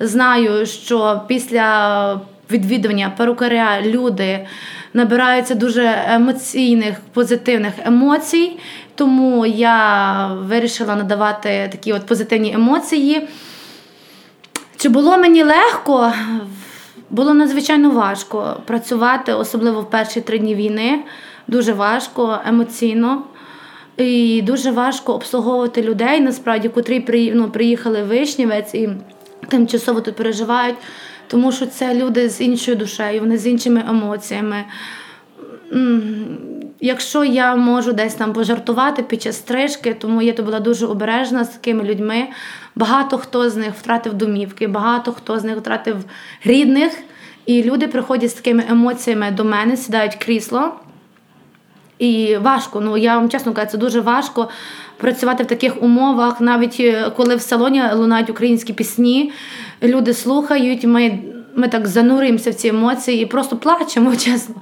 знаю, 0.00 0.66
що 0.66 1.22
після 1.26 2.20
відвідування 2.50 3.12
перукаря 3.16 3.80
люди 3.82 4.46
набираються 4.94 5.54
дуже 5.54 5.94
емоційних, 6.08 7.00
позитивних 7.12 7.72
емоцій. 7.84 8.52
Тому 8.94 9.46
я 9.46 10.26
вирішила 10.34 10.96
надавати 10.96 11.68
такі 11.72 11.92
от 11.92 12.06
позитивні 12.06 12.52
емоції. 12.52 13.28
Чи 14.76 14.88
було 14.88 15.18
мені 15.18 15.42
легко? 15.42 16.12
Було 17.10 17.34
надзвичайно 17.34 17.90
важко 17.90 18.62
працювати, 18.66 19.32
особливо 19.32 19.80
в 19.80 19.90
перші 19.90 20.20
три 20.20 20.38
дні 20.38 20.54
війни. 20.54 21.04
Дуже 21.48 21.72
важко 21.72 22.38
емоційно. 22.46 23.22
І 23.96 24.42
дуже 24.42 24.70
важко 24.70 25.14
обслуговувати 25.14 25.82
людей, 25.82 26.20
насправді, 26.20 26.68
котрі 26.68 27.32
ну, 27.34 27.50
приїхали 27.50 28.02
в 28.02 28.06
Вишнівець 28.06 28.74
і 28.74 28.88
тимчасово 29.48 30.00
тут 30.00 30.16
переживають, 30.16 30.76
тому 31.26 31.52
що 31.52 31.66
це 31.66 31.94
люди 31.94 32.28
з 32.28 32.40
іншою 32.40 32.76
душею, 32.76 33.20
вони 33.20 33.38
з 33.38 33.46
іншими 33.46 33.84
емоціями. 33.88 34.64
Якщо 36.84 37.24
я 37.24 37.56
можу 37.56 37.92
десь 37.92 38.14
там 38.14 38.32
пожартувати 38.32 39.02
під 39.02 39.22
час 39.22 39.36
стрижки, 39.36 39.94
тому 39.94 40.22
я 40.22 40.32
то 40.32 40.42
була 40.42 40.60
дуже 40.60 40.86
обережна 40.86 41.44
з 41.44 41.48
такими 41.48 41.84
людьми. 41.84 42.28
Багато 42.74 43.18
хто 43.18 43.50
з 43.50 43.56
них 43.56 43.74
втратив 43.74 44.14
домівки, 44.14 44.66
багато 44.66 45.12
хто 45.12 45.38
з 45.38 45.44
них 45.44 45.56
втратив 45.56 45.96
рідних. 46.44 46.92
І 47.46 47.62
люди 47.62 47.88
приходять 47.88 48.30
з 48.30 48.34
такими 48.34 48.64
емоціями 48.70 49.30
до 49.30 49.44
мене, 49.44 49.76
сідають 49.76 50.14
крісло. 50.14 50.74
І 51.98 52.36
важко, 52.36 52.80
ну 52.80 52.96
я 52.96 53.16
вам 53.16 53.28
чесно 53.28 53.52
кажу, 53.52 53.70
це 53.70 53.78
дуже 53.78 54.00
важко 54.00 54.48
працювати 54.96 55.44
в 55.44 55.46
таких 55.46 55.82
умовах, 55.82 56.40
навіть 56.40 56.76
е, 56.80 57.10
коли 57.16 57.36
в 57.36 57.40
салоні 57.40 57.82
лунають 57.94 58.30
українські 58.30 58.72
пісні, 58.72 59.32
люди 59.82 60.14
слухають. 60.14 60.84
ми 60.84 61.18
ми 61.54 61.68
так 61.68 61.86
занурюємося 61.86 62.50
в 62.50 62.54
ці 62.54 62.68
емоції 62.68 63.22
і 63.22 63.26
просто 63.26 63.56
плачемо, 63.56 64.16
чесно. 64.16 64.54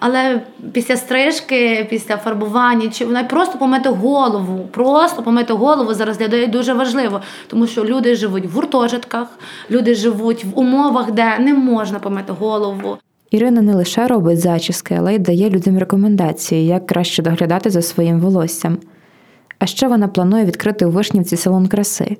Але 0.00 0.40
після 0.72 0.96
стрижки, 0.96 1.86
після 1.90 2.16
фарбування, 2.16 2.88
чи 2.88 3.06
навіть 3.06 3.28
просто 3.28 3.58
помити 3.58 3.88
голову, 3.88 4.68
просто 4.70 5.22
помити 5.22 5.52
голову 5.52 5.94
зараз 5.94 6.18
для 6.18 6.26
людей 6.26 6.46
дуже 6.46 6.74
важливо, 6.74 7.20
тому 7.46 7.66
що 7.66 7.84
люди 7.84 8.14
живуть 8.14 8.46
в 8.46 8.54
гуртожитках, 8.54 9.28
люди 9.70 9.94
живуть 9.94 10.44
в 10.44 10.58
умовах, 10.58 11.12
де 11.12 11.38
не 11.38 11.54
можна 11.54 11.98
помити 11.98 12.32
голову. 12.32 12.96
Ірина 13.30 13.62
не 13.62 13.74
лише 13.74 14.06
робить 14.06 14.40
зачіски, 14.40 14.94
але 14.98 15.14
й 15.14 15.18
дає 15.18 15.50
людям 15.50 15.78
рекомендації, 15.78 16.66
як 16.66 16.86
краще 16.86 17.22
доглядати 17.22 17.70
за 17.70 17.82
своїм 17.82 18.20
волоссям. 18.20 18.78
А 19.58 19.66
ще 19.66 19.88
вона 19.88 20.08
планує 20.08 20.44
відкрити 20.44 20.86
у 20.86 20.90
Вишнівці 20.90 21.36
салон 21.36 21.68
краси 21.68 22.16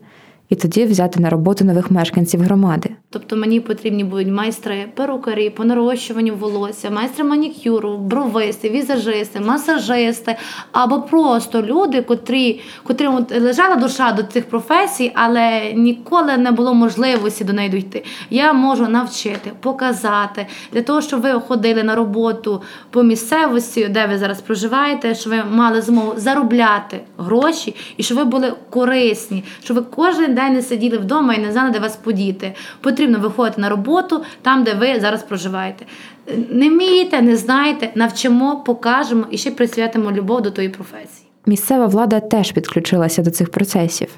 і 0.49 0.55
тоді 0.55 0.85
взяти 0.85 1.21
на 1.21 1.31
роботу 1.31 1.65
нових 1.65 1.91
мешканців 1.91 2.41
громади. 2.41 2.91
Тобто 3.11 3.37
мені 3.37 3.61
потрібні 3.61 4.05
будуть 4.05 4.29
майстри, 4.29 4.87
перукарі 4.95 5.51
по 5.51 5.65
нарощуванню 5.65 6.35
волосся, 6.35 6.91
майстри 6.91 7.25
манікюру, 7.25 7.99
бровисти, 7.99 8.71
візажисти, 8.71 9.41
масажисти 9.41 10.37
або 10.73 11.03
просто 11.03 11.63
люди, 11.63 12.03
котрі 12.03 12.61
от 12.87 13.41
лежала 13.41 13.77
душа 13.77 14.13
до 14.13 14.23
цих 14.23 14.45
професій, 14.45 15.13
але 15.15 15.73
ніколи 15.73 16.37
не 16.37 16.51
було 16.51 16.75
можливості 16.75 17.45
до 17.45 17.53
неї 17.53 17.69
дійти. 17.69 18.05
Я 18.31 18.53
можу 18.53 18.89
навчити, 18.89 19.51
показати 19.61 20.47
для 20.73 20.83
того, 20.83 21.01
щоб 21.01 21.21
ви 21.21 21.33
ходили 21.33 21.83
на 21.83 21.95
роботу 21.95 22.63
по 22.91 23.03
місцевості, 23.03 23.89
де 23.89 24.07
ви 24.07 24.19
зараз 24.19 24.41
проживаєте, 24.41 25.15
щоб 25.15 25.33
ви 25.33 25.45
мали 25.51 25.83
змогу 25.83 26.13
заробляти 26.17 27.01
гроші 27.19 27.75
і 27.97 28.03
щоб 28.03 28.19
ви 28.19 28.25
були 28.25 28.53
корисні, 28.71 29.45
щоб 29.63 29.77
ви 29.77 29.83
кожен 29.83 30.34
день 30.35 30.53
не 30.53 30.63
сиділи 30.63 30.99
вдома 30.99 31.35
і 31.35 31.39
не 31.39 31.53
знали, 31.53 31.71
де 31.71 31.79
вас 31.79 31.97
подіти. 31.97 32.55
Потрібно 32.81 33.19
виходити 33.19 33.61
на 33.61 33.69
роботу 33.69 34.23
там, 34.43 34.65
де 34.65 34.75
ви 34.75 35.01
зараз 35.01 35.23
проживаєте. 35.23 35.87
Не 36.51 36.69
вмієте, 36.69 37.23
не 37.23 37.37
знаєте, 37.37 37.91
навчимо, 37.95 38.63
покажемо 38.67 39.25
і 39.31 39.39
ще 39.39 39.51
присвятимо 39.51 40.13
любов 40.13 40.43
до 40.43 40.51
тої 40.51 40.69
професії. 40.69 41.29
Місцева 41.47 41.87
влада 41.87 42.21
теж 42.21 42.53
підключилася 42.53 43.23
до 43.23 43.31
цих 43.31 43.51
процесів. 43.51 44.09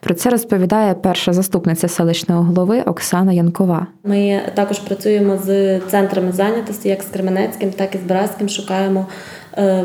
Про 0.00 0.14
це 0.14 0.30
розповідає 0.30 0.94
перша 0.94 1.32
заступниця 1.32 1.88
селищного 1.88 2.42
голови 2.42 2.82
Оксана 2.82 3.32
Янкова. 3.32 3.86
Ми 4.04 4.42
також 4.54 4.78
працюємо 4.78 5.38
з 5.44 5.80
центрами 5.80 6.32
зайнятості, 6.32 6.88
як 6.88 7.02
з 7.02 7.06
Кременецьким, 7.06 7.70
так 7.70 7.94
і 7.94 7.98
з 7.98 8.00
Бразьким. 8.00 8.48
Шукаємо 8.48 9.06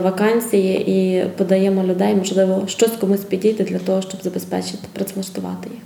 вакансії 0.04 0.92
і 0.92 1.25
подаємо 1.38 1.84
людей, 1.84 2.16
можливо, 2.16 2.63
щось 2.68 2.92
комусь 2.92 3.24
підійти 3.24 3.63
для 3.63 3.80
того, 3.80 4.01
щоб 4.01 4.22
забезпечити 4.22 4.88
працевлаштувати 4.94 5.70
їх. 5.70 5.82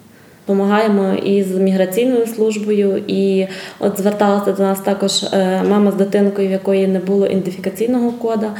Допомагаємо 0.47 1.13
і 1.13 1.43
з 1.43 1.51
міграційною 1.51 2.27
службою, 2.27 3.03
і 3.07 3.47
от 3.79 3.97
зверталася 3.99 4.51
до 4.51 4.63
нас 4.63 4.79
також 4.79 5.23
е, 5.23 5.63
мама 5.69 5.91
з 5.91 5.95
дитинкою, 5.95 6.47
в 6.47 6.51
якої 6.51 6.87
не 6.87 6.99
було 6.99 7.25
ідентифікаційного 7.25 8.11
кода. 8.11 8.51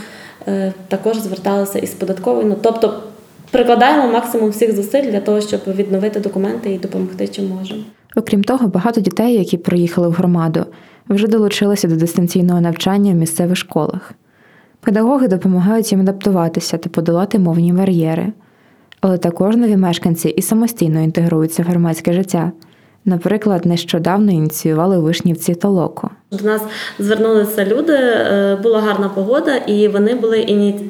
Е, 0.48 0.74
також 0.88 1.17
зверталася 1.17 1.79
із 1.79 1.89
податковою. 1.89 2.46
Ну, 2.46 2.58
тобто 2.62 3.03
прикладаємо 3.51 4.13
максимум 4.13 4.50
всіх 4.50 4.75
зусиль 4.75 5.12
для 5.12 5.20
того, 5.20 5.41
щоб 5.41 5.60
відновити 5.67 6.20
документи 6.20 6.72
і 6.74 6.77
допомогти, 6.77 7.27
чим 7.27 7.48
можемо. 7.48 7.82
Окрім 8.15 8.44
того, 8.44 8.67
багато 8.67 9.01
дітей, 9.01 9.34
які 9.34 9.58
приїхали 9.58 10.08
в 10.08 10.12
громаду, 10.12 10.65
вже 11.10 11.27
долучилися 11.27 11.88
до 11.88 11.96
дистанційного 11.96 12.62
навчання 12.62 13.12
в 13.12 13.15
місцевих 13.15 13.58
школах. 13.58 14.13
Педагоги 14.85 15.27
допомагають 15.27 15.91
їм 15.91 16.01
адаптуватися 16.01 16.77
та 16.77 16.89
подолати 16.89 17.39
мовні 17.39 17.73
бар'єри 17.73 18.33
але 19.05 19.17
також 19.17 19.55
нові 19.55 19.77
мешканці 19.77 20.29
і 20.29 20.41
самостійно 20.41 21.01
інтегруються 21.01 21.63
в 21.63 21.65
громадське 21.65 22.13
життя. 22.13 22.51
Наприклад, 23.07 23.65
нещодавно 23.65 24.31
ініціювали 24.31 24.99
вишнівці 24.99 25.55
толоку. 25.55 26.09
До 26.31 26.45
нас 26.45 26.61
звернулися 26.99 27.65
люди, 27.65 27.93
е, 27.93 28.59
була 28.63 28.79
гарна 28.81 29.09
погода, 29.09 29.55
і 29.55 29.87
вони 29.87 30.15
були 30.15 30.39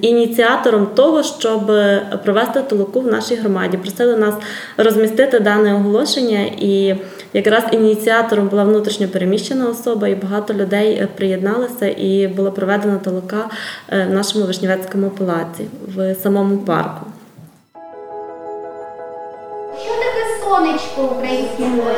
ініціатором 0.02 0.88
того, 0.96 1.24
щоб 1.24 1.72
провести 2.24 2.62
толоку 2.62 3.02
в 3.02 3.08
нашій 3.08 3.36
громаді. 3.36 3.78
Просили 3.78 4.18
нас 4.18 4.36
розмістити 4.78 5.40
дане 5.40 5.74
оголошення 5.74 6.40
і 6.60 6.96
якраз 7.34 7.64
ініціатором 7.72 8.48
була 8.48 8.64
внутрішньо 8.64 9.08
переміщена 9.08 9.70
особа, 9.70 10.08
і 10.08 10.16
багато 10.16 10.54
людей 10.54 10.94
е, 10.94 11.08
приєдналися, 11.16 11.88
і 11.88 12.28
була 12.28 12.52
проведена 12.52 12.98
толока 12.98 13.50
в 13.92 14.10
нашому 14.10 14.46
Вишнівецькому 14.46 15.10
палаці 15.10 15.68
в 15.96 16.16
самому 16.16 16.58
парку. 16.58 17.06
Що 19.84 19.94
таке 19.94 20.44
сонечко 20.44 21.16
українською 21.16 21.70
мовою? 21.70 21.96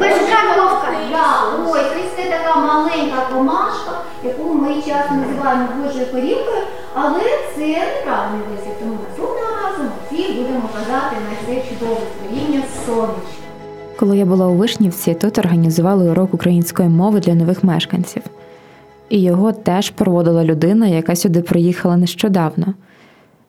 Ось 0.00 0.30
це 2.16 2.30
така 2.30 2.60
маленька 2.60 3.26
комашка, 3.32 3.92
яку 4.24 4.54
ми 4.54 4.74
часто 4.74 5.14
називаємо 5.14 5.68
Божою 5.76 6.06
корівкою, 6.06 6.62
але 6.94 7.20
це 7.56 7.60
неправильний 7.60 8.46
вислів. 8.50 8.74
Тому 8.80 8.98
наступного 9.08 9.52
разу 9.62 9.82
ми 9.82 9.90
всі 10.06 10.32
будемо 10.32 10.68
казати 10.74 11.16
на 11.30 11.36
це 11.46 11.68
чудове 11.68 12.00
створіння 12.14 12.62
сонечко. 12.86 13.39
Коли 14.00 14.18
я 14.18 14.24
була 14.24 14.46
у 14.46 14.54
Вишнівці, 14.54 15.14
тут 15.14 15.38
організували 15.38 16.10
урок 16.10 16.34
української 16.34 16.88
мови 16.88 17.20
для 17.20 17.34
нових 17.34 17.64
мешканців. 17.64 18.22
І 19.08 19.22
його 19.22 19.52
теж 19.52 19.90
проводила 19.90 20.44
людина, 20.44 20.86
яка 20.86 21.16
сюди 21.16 21.42
приїхала 21.42 21.96
нещодавно. 21.96 22.74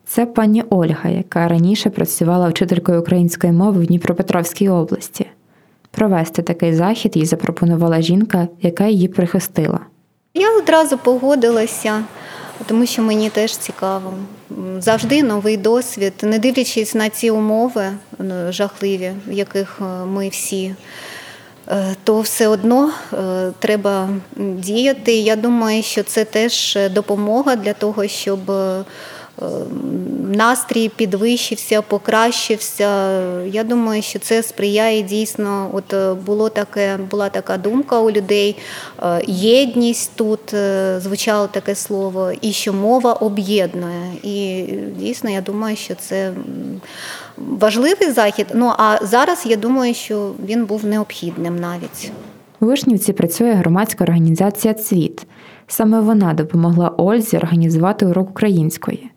Це 0.05 0.25
пані 0.25 0.63
Ольга, 0.69 1.09
яка 1.09 1.47
раніше 1.47 1.89
працювала 1.89 2.49
вчителькою 2.49 3.01
української 3.01 3.53
мови 3.53 3.81
в 3.81 3.85
Дніпропетровській 3.85 4.69
області. 4.69 5.25
Провести 5.91 6.41
такий 6.41 6.73
захід 6.73 7.17
їй 7.17 7.25
запропонувала 7.25 8.01
жінка, 8.01 8.47
яка 8.61 8.87
її 8.87 9.07
прихистила. 9.07 9.79
Я 10.33 10.57
одразу 10.57 10.97
погодилася, 10.97 12.03
тому 12.67 12.85
що 12.85 13.01
мені 13.01 13.29
теж 13.29 13.57
цікаво. 13.57 14.13
Завжди 14.79 15.23
новий 15.23 15.57
досвід, 15.57 16.13
не 16.21 16.39
дивлячись 16.39 16.95
на 16.95 17.09
ці 17.09 17.31
умови 17.31 17.85
жахливі, 18.49 19.11
в 19.27 19.31
яких 19.31 19.79
е, 19.81 20.05
ми 20.05 20.29
всі, 20.29 20.75
е, 21.67 21.95
то 22.03 22.21
все 22.21 22.47
одно 22.47 22.91
е, 23.13 23.51
треба 23.59 24.09
діяти. 24.37 25.13
Я 25.13 25.35
думаю, 25.35 25.83
що 25.83 26.03
це 26.03 26.25
теж 26.25 26.77
допомога 26.91 27.55
для 27.55 27.73
того, 27.73 28.07
щоб 28.07 28.39
настрій 30.31 30.89
підвищився, 30.89 31.81
покращився. 31.81 33.21
Я 33.45 33.63
думаю, 33.63 34.01
що 34.01 34.19
це 34.19 34.43
сприяє 34.43 35.01
дійсно. 35.01 35.69
От 35.73 35.93
е, 35.93 36.13
було 36.13 36.49
таке, 36.49 36.97
була 37.11 37.29
така 37.29 37.57
думка 37.57 37.99
у 37.99 38.11
людей, 38.11 38.57
е, 39.03 39.21
єдність 39.27 40.11
тут 40.15 40.53
е, 40.53 40.99
звучало 40.99 41.47
таке 41.47 41.75
слово, 41.75 42.31
і 42.41 42.51
що 42.51 42.73
мова 42.73 43.13
об'єднує. 43.13 44.13
І 44.23 44.65
дійсно, 44.97 45.29
я 45.29 45.41
думаю, 45.41 45.75
що 45.75 45.95
це 45.95 46.31
важливий 47.37 48.11
захід. 48.11 48.45
Ну 48.53 48.73
а 48.77 48.97
зараз 49.01 49.43
я 49.45 49.55
думаю, 49.55 49.93
що 49.93 50.31
він 50.45 50.65
був 50.65 50.85
необхідним 50.85 51.59
навіть. 51.59 52.11
У 52.59 52.65
Вишнівці 52.65 53.13
працює 53.13 53.51
громадська 53.51 54.03
організація 54.03 54.73
Цвіт. 54.73 55.25
Саме 55.67 56.01
вона 56.01 56.33
допомогла 56.33 56.93
Ользі 56.97 57.37
організувати 57.37 58.05
урок 58.05 58.29
української. 58.29 59.09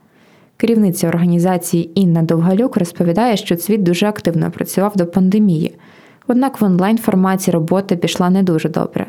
Керівниця 0.56 1.08
організації 1.08 2.00
Інна 2.00 2.22
Довгалюк 2.22 2.76
розповідає, 2.76 3.36
що 3.36 3.56
цвіт 3.56 3.82
дуже 3.82 4.06
активно 4.06 4.50
працював 4.50 4.96
до 4.96 5.06
пандемії, 5.06 5.74
однак 6.26 6.60
в 6.60 6.64
онлайн 6.64 6.98
форматі 6.98 7.50
робота 7.50 7.96
пішла 7.96 8.30
не 8.30 8.42
дуже 8.42 8.68
добре. 8.68 9.06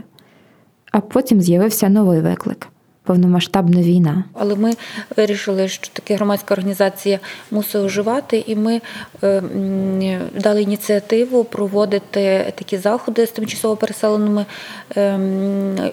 А 0.92 1.00
потім 1.00 1.42
з'явився 1.42 1.90
новий 1.90 2.22
виклик 2.22 2.68
повномасштабна 3.06 3.82
війна. 3.82 4.24
Але 4.34 4.56
ми 4.56 4.74
вирішили, 5.18 5.68
що 5.68 5.88
така 5.94 6.16
громадська 6.16 6.54
організація 6.54 7.20
мусить 7.52 7.76
оживати, 7.76 8.44
і 8.48 8.56
ми 8.56 8.82
е, 9.24 9.42
дали 10.40 10.62
ініціативу 10.62 11.44
проводити 11.44 12.54
такі 12.56 12.78
заходи 12.78 13.28
з 13.28 13.32
тимчасово 13.32 13.76
переселеними 13.76 14.46
е, 14.98 15.20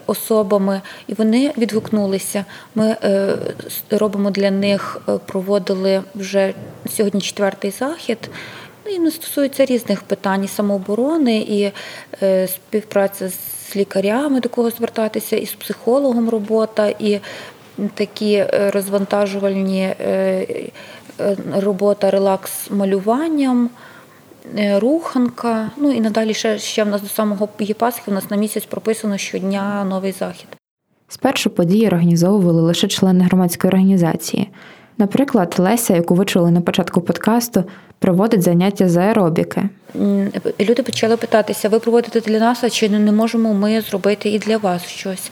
особами, 0.07 0.81
і 1.07 1.15
вони 1.15 1.53
відгукнулися. 1.59 2.45
Ми 2.75 2.97
е, 3.05 3.37
робимо 3.91 4.31
для 4.31 4.51
них, 4.51 5.01
проводили 5.27 6.03
вже 6.15 6.55
сьогодні 6.89 7.21
четвертий 7.21 7.71
захід. 7.71 8.31
Ну, 8.87 8.99
не 8.99 9.11
стосується 9.11 9.65
різних 9.65 10.03
питань 10.03 10.45
і 10.45 10.49
самооборони 10.49 11.37
і 11.39 11.73
співпраця 12.47 13.29
з 13.29 13.77
лікарями 13.77 14.41
до 14.41 14.49
кого 14.49 14.71
звертатися, 14.71 15.37
і 15.37 15.47
з 15.47 15.53
психологом 15.53 16.29
робота, 16.29 16.89
і 16.99 17.21
такі 17.95 18.33
е, 18.33 18.71
розвантажувальні 18.75 19.81
е, 19.81 20.47
е, 21.21 21.37
робота, 21.57 22.11
релакс 22.11 22.71
малюванням. 22.71 23.71
Руханка, 24.77 25.71
ну 25.77 25.93
і 25.93 26.01
надалі 26.01 26.35
ще 26.35 26.59
ще 26.59 26.85
в 26.85 26.89
нас 26.89 27.03
до 27.03 27.09
самого 27.09 27.49
Пасхи 27.79 28.11
у 28.11 28.15
нас 28.15 28.31
на 28.31 28.37
місяць 28.37 28.65
прописано 28.65 29.19
щодня 29.19 29.85
новий 29.85 30.13
захід. 30.13 30.47
Спершу 31.09 31.51
події 31.51 31.87
організовували 31.87 32.63
лише 32.63 32.89
члени 32.89 33.25
громадської 33.25 33.69
організації. 33.69 34.49
Наприклад, 35.03 35.55
Леся, 35.59 35.95
яку 35.95 36.15
ви 36.15 36.25
чули 36.25 36.51
на 36.51 36.61
початку 36.61 37.01
подкасту, 37.01 37.65
проводить 37.99 38.43
заняття 38.43 38.89
з 38.89 38.97
аеробіки. 38.97 39.63
Люди 40.61 40.83
почали 40.83 41.17
питатися: 41.17 41.69
ви 41.69 41.79
проводите 41.79 42.21
для 42.21 42.39
нас, 42.39 42.65
а 42.65 42.71
чи 42.71 42.89
не 42.89 43.13
можемо 43.13 43.55
ми 43.55 43.81
зробити 43.81 44.29
і 44.29 44.39
для 44.39 44.57
вас 44.57 44.87
щось? 44.87 45.31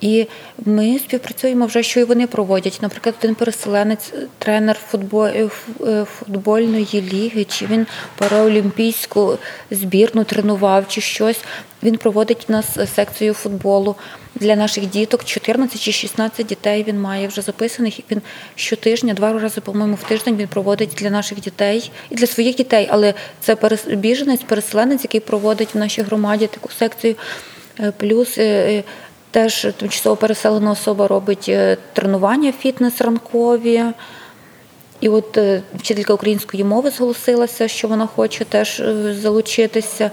І 0.00 0.26
ми 0.64 0.98
співпрацюємо 0.98 1.66
вже, 1.66 1.82
що 1.82 2.00
і 2.00 2.04
вони 2.04 2.26
проводять. 2.26 2.78
Наприклад, 2.82 3.14
один 3.18 3.34
переселенець, 3.34 4.12
тренер 4.38 4.76
е, 4.94 5.48
е, 5.86 6.04
футбольної 6.04 7.04
ліги, 7.12 7.44
чи 7.44 7.66
він 7.66 7.86
параолімпійську 8.18 9.38
збірну 9.70 10.24
тренував, 10.24 10.84
чи 10.88 11.00
щось. 11.00 11.40
Він 11.82 11.96
проводить 11.96 12.46
у 12.48 12.52
нас 12.52 12.78
секцію 12.94 13.34
футболу 13.34 13.96
для 14.40 14.56
наших 14.56 14.86
діток. 14.86 15.24
14 15.24 15.80
чи 15.80 15.92
16 15.92 16.46
дітей 16.46 16.84
він 16.88 17.00
має 17.00 17.28
вже 17.28 17.42
записаних. 17.42 18.00
Він 18.10 18.22
щотижня, 18.54 19.14
два 19.14 19.32
рази, 19.32 19.60
по-моєму, 19.60 19.94
в 19.94 20.02
тиждень 20.02 20.36
він 20.36 20.48
проводить 20.48 20.90
для 20.98 21.10
наших 21.10 21.40
дітей 21.40 21.90
і 22.10 22.14
для 22.14 22.26
своїх 22.26 22.56
дітей. 22.56 22.88
Але 22.90 23.14
це 23.40 23.56
біженець, 23.86 24.42
переселенець, 24.42 25.02
який 25.02 25.20
проводить 25.20 25.74
в 25.74 25.78
нашій 25.78 26.02
громаді 26.02 26.46
таку 26.46 26.68
секцію. 26.72 27.14
Е, 27.80 27.92
плюс 27.96 28.38
Теж 29.36 29.66
тимчасово 29.76 30.16
переселена 30.16 30.70
особа 30.70 31.08
робить 31.08 31.46
е, 31.48 31.76
тренування 31.92 32.52
фітнес 32.52 33.00
ранкові. 33.00 33.82
І 35.00 35.08
от 35.08 35.38
е, 35.38 35.62
вчителька 35.74 36.14
української 36.14 36.64
мови 36.64 36.90
зголосилася, 36.90 37.68
що 37.68 37.88
вона 37.88 38.06
хоче 38.06 38.44
теж 38.44 38.80
е, 38.80 39.14
залучитися. 39.22 40.10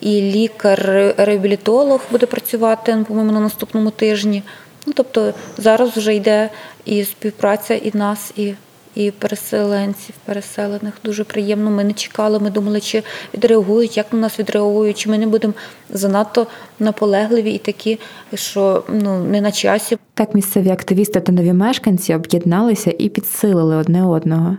І 0.00 0.20
лікар-реабілітолог 0.20 2.00
буде 2.10 2.26
працювати, 2.26 3.04
по-моєму, 3.08 3.32
на 3.32 3.40
наступному 3.40 3.90
тижні. 3.90 4.42
Ну, 4.86 4.92
Тобто 4.96 5.34
зараз 5.58 5.96
вже 5.96 6.14
йде 6.14 6.50
і 6.84 7.04
співпраця 7.04 7.74
і 7.74 7.90
нас, 7.94 8.32
і 8.36 8.54
і 8.94 9.10
переселенців, 9.10 10.14
переселених. 10.24 10.94
Дуже 11.04 11.24
приємно. 11.24 11.70
Ми 11.70 11.84
не 11.84 11.92
чекали, 11.92 12.38
ми 12.38 12.50
думали, 12.50 12.80
чи 12.80 13.02
відреагують, 13.34 13.96
як 13.96 14.12
на 14.12 14.18
нас 14.18 14.38
відреагують, 14.38 14.98
чи 14.98 15.10
ми 15.10 15.18
не 15.18 15.26
будемо 15.26 15.54
занадто 15.90 16.46
наполегливі 16.78 17.50
і 17.50 17.58
такі, 17.58 17.98
що 18.34 18.84
ну 18.88 19.24
не 19.24 19.40
на 19.40 19.52
часі. 19.52 19.98
Так 20.14 20.34
місцеві 20.34 20.70
активісти 20.70 21.20
та 21.20 21.32
нові 21.32 21.52
мешканці 21.52 22.14
об'єдналися 22.14 22.94
і 22.98 23.08
підсилили 23.08 23.76
одне 23.76 24.04
одного. 24.06 24.56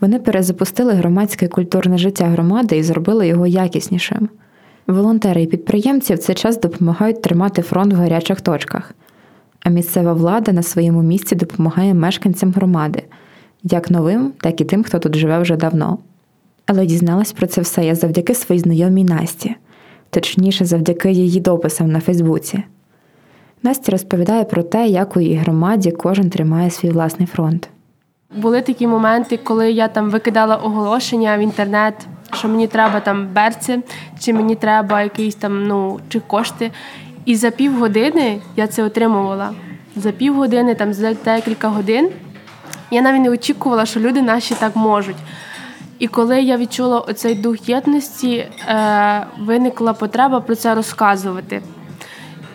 Вони 0.00 0.18
перезапустили 0.18 0.92
громадське 0.92 1.48
культурне 1.48 1.98
життя 1.98 2.24
громади 2.24 2.76
і 2.76 2.82
зробили 2.82 3.26
його 3.26 3.46
якіснішим. 3.46 4.28
Волонтери 4.86 5.42
і 5.42 5.46
підприємці 5.46 6.14
в 6.14 6.18
цей 6.18 6.34
час 6.34 6.60
допомагають 6.60 7.22
тримати 7.22 7.62
фронт 7.62 7.92
в 7.92 7.96
гарячих 7.96 8.40
точках, 8.40 8.94
а 9.60 9.70
місцева 9.70 10.12
влада 10.12 10.52
на 10.52 10.62
своєму 10.62 11.02
місці 11.02 11.34
допомагає 11.34 11.94
мешканцям 11.94 12.52
громади 12.52 13.02
як 13.62 13.90
новим, 13.90 14.32
так 14.40 14.60
і 14.60 14.64
тим, 14.64 14.84
хто 14.84 14.98
тут 14.98 15.16
живе 15.16 15.38
вже 15.38 15.56
давно. 15.56 15.98
Але 16.66 16.86
дізналась 16.86 17.32
про 17.32 17.46
це 17.46 17.60
все 17.60 17.84
я 17.84 17.94
завдяки 17.94 18.34
своїй 18.34 18.60
знайомій 18.60 19.04
Насті, 19.04 19.54
точніше, 20.10 20.64
завдяки 20.64 21.12
її 21.12 21.40
дописам 21.40 21.92
на 21.92 22.00
Фейсбуці. 22.00 22.62
Настя 23.62 23.92
розповідає 23.92 24.44
про 24.44 24.62
те, 24.62 24.86
як 24.86 25.16
у 25.16 25.20
її 25.20 25.36
громаді 25.36 25.90
кожен 25.90 26.30
тримає 26.30 26.70
свій 26.70 26.90
власний 26.90 27.26
фронт. 27.26 27.68
Були 28.36 28.62
такі 28.62 28.86
моменти, 28.86 29.36
коли 29.36 29.72
я 29.72 29.88
там 29.88 30.10
викидала 30.10 30.56
оголошення 30.56 31.38
в 31.38 31.40
інтернет, 31.40 31.94
що 32.32 32.48
мені 32.48 32.66
треба 32.66 33.00
там 33.00 33.28
берці, 33.34 33.78
чи 34.20 34.32
мені 34.32 34.54
треба 34.54 35.02
якісь 35.02 35.34
там 35.34 35.66
ну 35.66 36.00
чи 36.08 36.20
кошти. 36.20 36.70
І 37.24 37.36
за 37.36 37.50
півгодини 37.50 38.40
я 38.56 38.66
це 38.66 38.82
отримувала. 38.82 39.50
За 39.96 40.12
півгодини, 40.12 40.74
там 40.74 40.92
за 40.92 41.14
декілька 41.24 41.68
годин 41.68 42.08
я 42.90 43.02
навіть 43.02 43.22
не 43.22 43.30
очікувала, 43.30 43.86
що 43.86 44.00
люди 44.00 44.22
наші 44.22 44.54
так 44.54 44.76
можуть. 44.76 45.16
І 45.98 46.08
коли 46.08 46.42
я 46.42 46.56
відчула 46.56 47.00
оцей 47.00 47.34
дух 47.34 47.68
єдності, 47.68 48.34
е, 48.36 49.26
виникла 49.40 49.92
потреба 49.92 50.40
про 50.40 50.54
це 50.54 50.74
розказувати. 50.74 51.62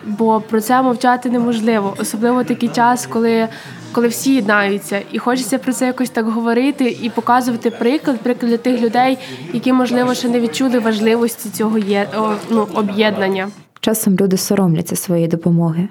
Бо 0.06 0.40
про 0.40 0.60
це 0.60 0.82
мовчати 0.82 1.30
неможливо, 1.30 1.94
особливо 1.98 2.44
такий 2.44 2.68
час, 2.68 3.06
коли 3.06 3.48
коли 3.92 4.08
всі 4.08 4.34
єднаються, 4.34 5.00
і 5.12 5.18
хочеться 5.18 5.58
про 5.58 5.72
це 5.72 5.86
якось 5.86 6.10
так 6.10 6.26
говорити 6.26 6.98
і 7.02 7.10
показувати 7.10 7.70
приклад, 7.70 8.18
приклад 8.18 8.50
для 8.50 8.58
тих 8.58 8.80
людей, 8.80 9.18
які 9.52 9.72
можливо 9.72 10.14
ще 10.14 10.28
не 10.28 10.40
відчули 10.40 10.78
важливості 10.78 11.50
цього 11.50 11.78
є 11.78 12.08
ну, 12.50 12.68
об'єднання. 12.74 13.48
Часом 13.80 14.16
люди 14.20 14.36
соромляться 14.36 14.96
своєї 14.96 15.28
допомоги. 15.28 15.88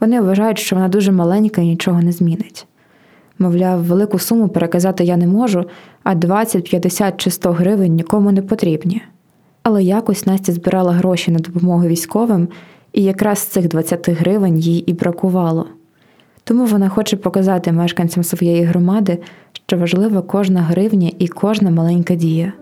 Вони 0.00 0.20
вважають, 0.20 0.58
що 0.58 0.76
вона 0.76 0.88
дуже 0.88 1.12
маленька 1.12 1.60
і 1.60 1.64
нічого 1.64 2.02
не 2.02 2.12
змінить. 2.12 2.66
Мовляв, 3.38 3.84
велику 3.84 4.18
суму 4.18 4.48
переказати 4.48 5.04
я 5.04 5.16
не 5.16 5.26
можу, 5.26 5.64
а 6.02 6.14
20, 6.14 6.70
50 6.70 7.16
чи 7.16 7.30
100 7.30 7.52
гривень 7.52 7.94
нікому 7.94 8.32
не 8.32 8.42
потрібні. 8.42 9.02
Але 9.62 9.82
якось 9.82 10.26
Настя 10.26 10.52
збирала 10.52 10.92
гроші 10.92 11.30
на 11.30 11.38
допомогу 11.38 11.86
військовим, 11.86 12.48
і 12.92 13.02
якраз 13.02 13.38
цих 13.38 13.68
20 13.68 14.08
гривень 14.08 14.58
їй 14.58 14.78
і 14.78 14.92
бракувало. 14.92 15.66
Тому 16.44 16.64
вона 16.64 16.88
хоче 16.88 17.16
показати 17.16 17.72
мешканцям 17.72 18.24
своєї 18.24 18.62
громади, 18.62 19.18
що 19.66 19.76
важлива 19.76 20.22
кожна 20.22 20.60
гривня 20.60 21.10
і 21.18 21.28
кожна 21.28 21.70
маленька 21.70 22.14
дія. 22.14 22.52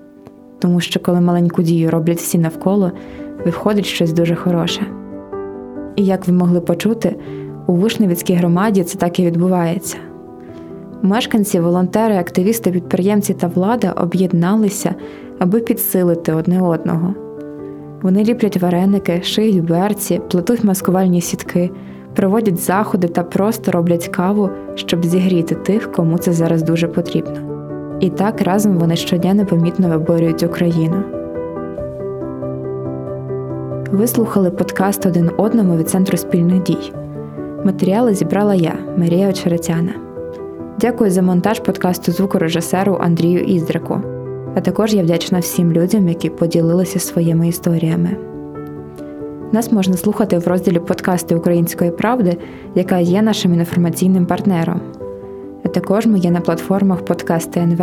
Тому 0.58 0.80
що 0.80 1.00
коли 1.00 1.20
маленьку 1.20 1.62
дію 1.62 1.90
роблять 1.90 2.18
всі 2.18 2.38
навколо, 2.38 2.92
виходить 3.44 3.86
щось 3.86 4.12
дуже 4.12 4.34
хороше. 4.34 4.82
І 5.96 6.04
як 6.04 6.28
ви 6.28 6.32
могли 6.32 6.60
почути, 6.60 7.16
у 7.66 7.74
Вишневецькій 7.74 8.34
громаді 8.34 8.84
це 8.84 8.98
так 8.98 9.20
і 9.20 9.26
відбувається. 9.26 9.96
Мешканці, 11.02 11.60
волонтери, 11.60 12.16
активісти, 12.16 12.70
підприємці 12.70 13.34
та 13.34 13.46
влада 13.46 13.92
об'єдналися, 13.92 14.94
аби 15.38 15.60
підсилити 15.60 16.32
одне 16.32 16.62
одного. 16.62 17.14
Вони 18.02 18.24
ліплять 18.24 18.56
вареники, 18.56 19.22
шиють 19.22 19.64
берці, 19.64 20.20
плетуть 20.30 20.64
маскувальні 20.64 21.20
сітки, 21.20 21.70
проводять 22.14 22.58
заходи 22.58 23.08
та 23.08 23.22
просто 23.22 23.72
роблять 23.72 24.08
каву, 24.08 24.50
щоб 24.74 25.04
зігріти 25.04 25.54
тих, 25.54 25.92
кому 25.92 26.18
це 26.18 26.32
зараз 26.32 26.62
дуже 26.62 26.88
потрібно. 26.88 27.36
І 28.00 28.10
так 28.10 28.40
разом 28.40 28.78
вони 28.78 28.96
щодня 28.96 29.34
непомітно 29.34 29.88
виборюють 29.88 30.42
Україну. 30.42 31.02
Ви 33.92 34.06
слухали 34.06 34.50
подкаст 34.50 35.06
один 35.06 35.30
одному 35.36 35.76
від 35.76 35.88
Центру 35.88 36.16
спільних 36.16 36.62
дій. 36.62 36.92
Матеріали 37.64 38.14
зібрала 38.14 38.54
я, 38.54 38.74
Марія 38.96 39.28
Очеретяна. 39.28 40.05
Дякую 40.80 41.10
за 41.10 41.22
монтаж 41.22 41.60
подкасту 41.60 42.12
звукорежисеру 42.12 42.98
Андрію 43.00 43.40
Іздрику. 43.40 44.00
А 44.54 44.60
також 44.60 44.94
я 44.94 45.02
вдячна 45.02 45.38
всім 45.38 45.72
людям, 45.72 46.08
які 46.08 46.30
поділилися 46.30 46.98
своїми 46.98 47.48
історіями. 47.48 48.16
Нас 49.52 49.72
можна 49.72 49.96
слухати 49.96 50.38
в 50.38 50.48
розділі 50.48 50.78
подкасти 50.78 51.34
Української 51.34 51.90
правди, 51.90 52.36
яка 52.74 52.98
є 52.98 53.22
нашим 53.22 53.54
інформаційним 53.54 54.26
партнером. 54.26 54.80
А 55.64 55.68
також 55.68 56.06
ми 56.06 56.18
є 56.18 56.30
на 56.30 56.40
платформах 56.40 57.04
Подкаст 57.04 57.56
НВ, 57.56 57.82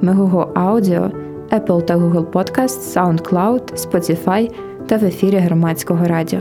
Мегого 0.00 0.50
Аудіо, 0.54 1.10
Apple 1.50 1.84
та 1.84 1.96
Google 1.96 2.26
Podcast, 2.26 2.94
SoundCloud, 2.94 3.62
Spotify 3.74 4.50
та 4.86 4.96
в 4.96 5.04
ефірі 5.04 5.36
громадського 5.36 6.04
радіо. 6.04 6.40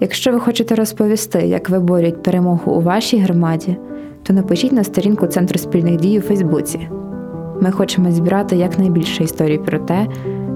Якщо 0.00 0.32
ви 0.32 0.40
хочете 0.40 0.74
розповісти, 0.74 1.38
як 1.38 1.70
виборюють 1.70 2.22
перемогу 2.22 2.72
у 2.72 2.80
вашій 2.80 3.18
громаді, 3.18 3.76
то 4.28 4.34
напишіть 4.34 4.72
на 4.72 4.84
сторінку 4.84 5.26
Центру 5.26 5.58
спільних 5.58 5.96
дій 5.96 6.18
у 6.18 6.22
Фейсбуці. 6.22 6.88
Ми 7.60 7.70
хочемо 7.70 8.10
зібрати 8.10 8.56
якнайбільше 8.56 9.24
історій 9.24 9.58
про 9.58 9.78
те, 9.78 10.06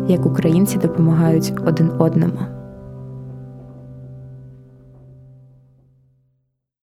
як 0.08 0.26
українці 0.26 0.78
допомагають 0.78 1.52
один 1.66 1.90
одному. 1.98 2.38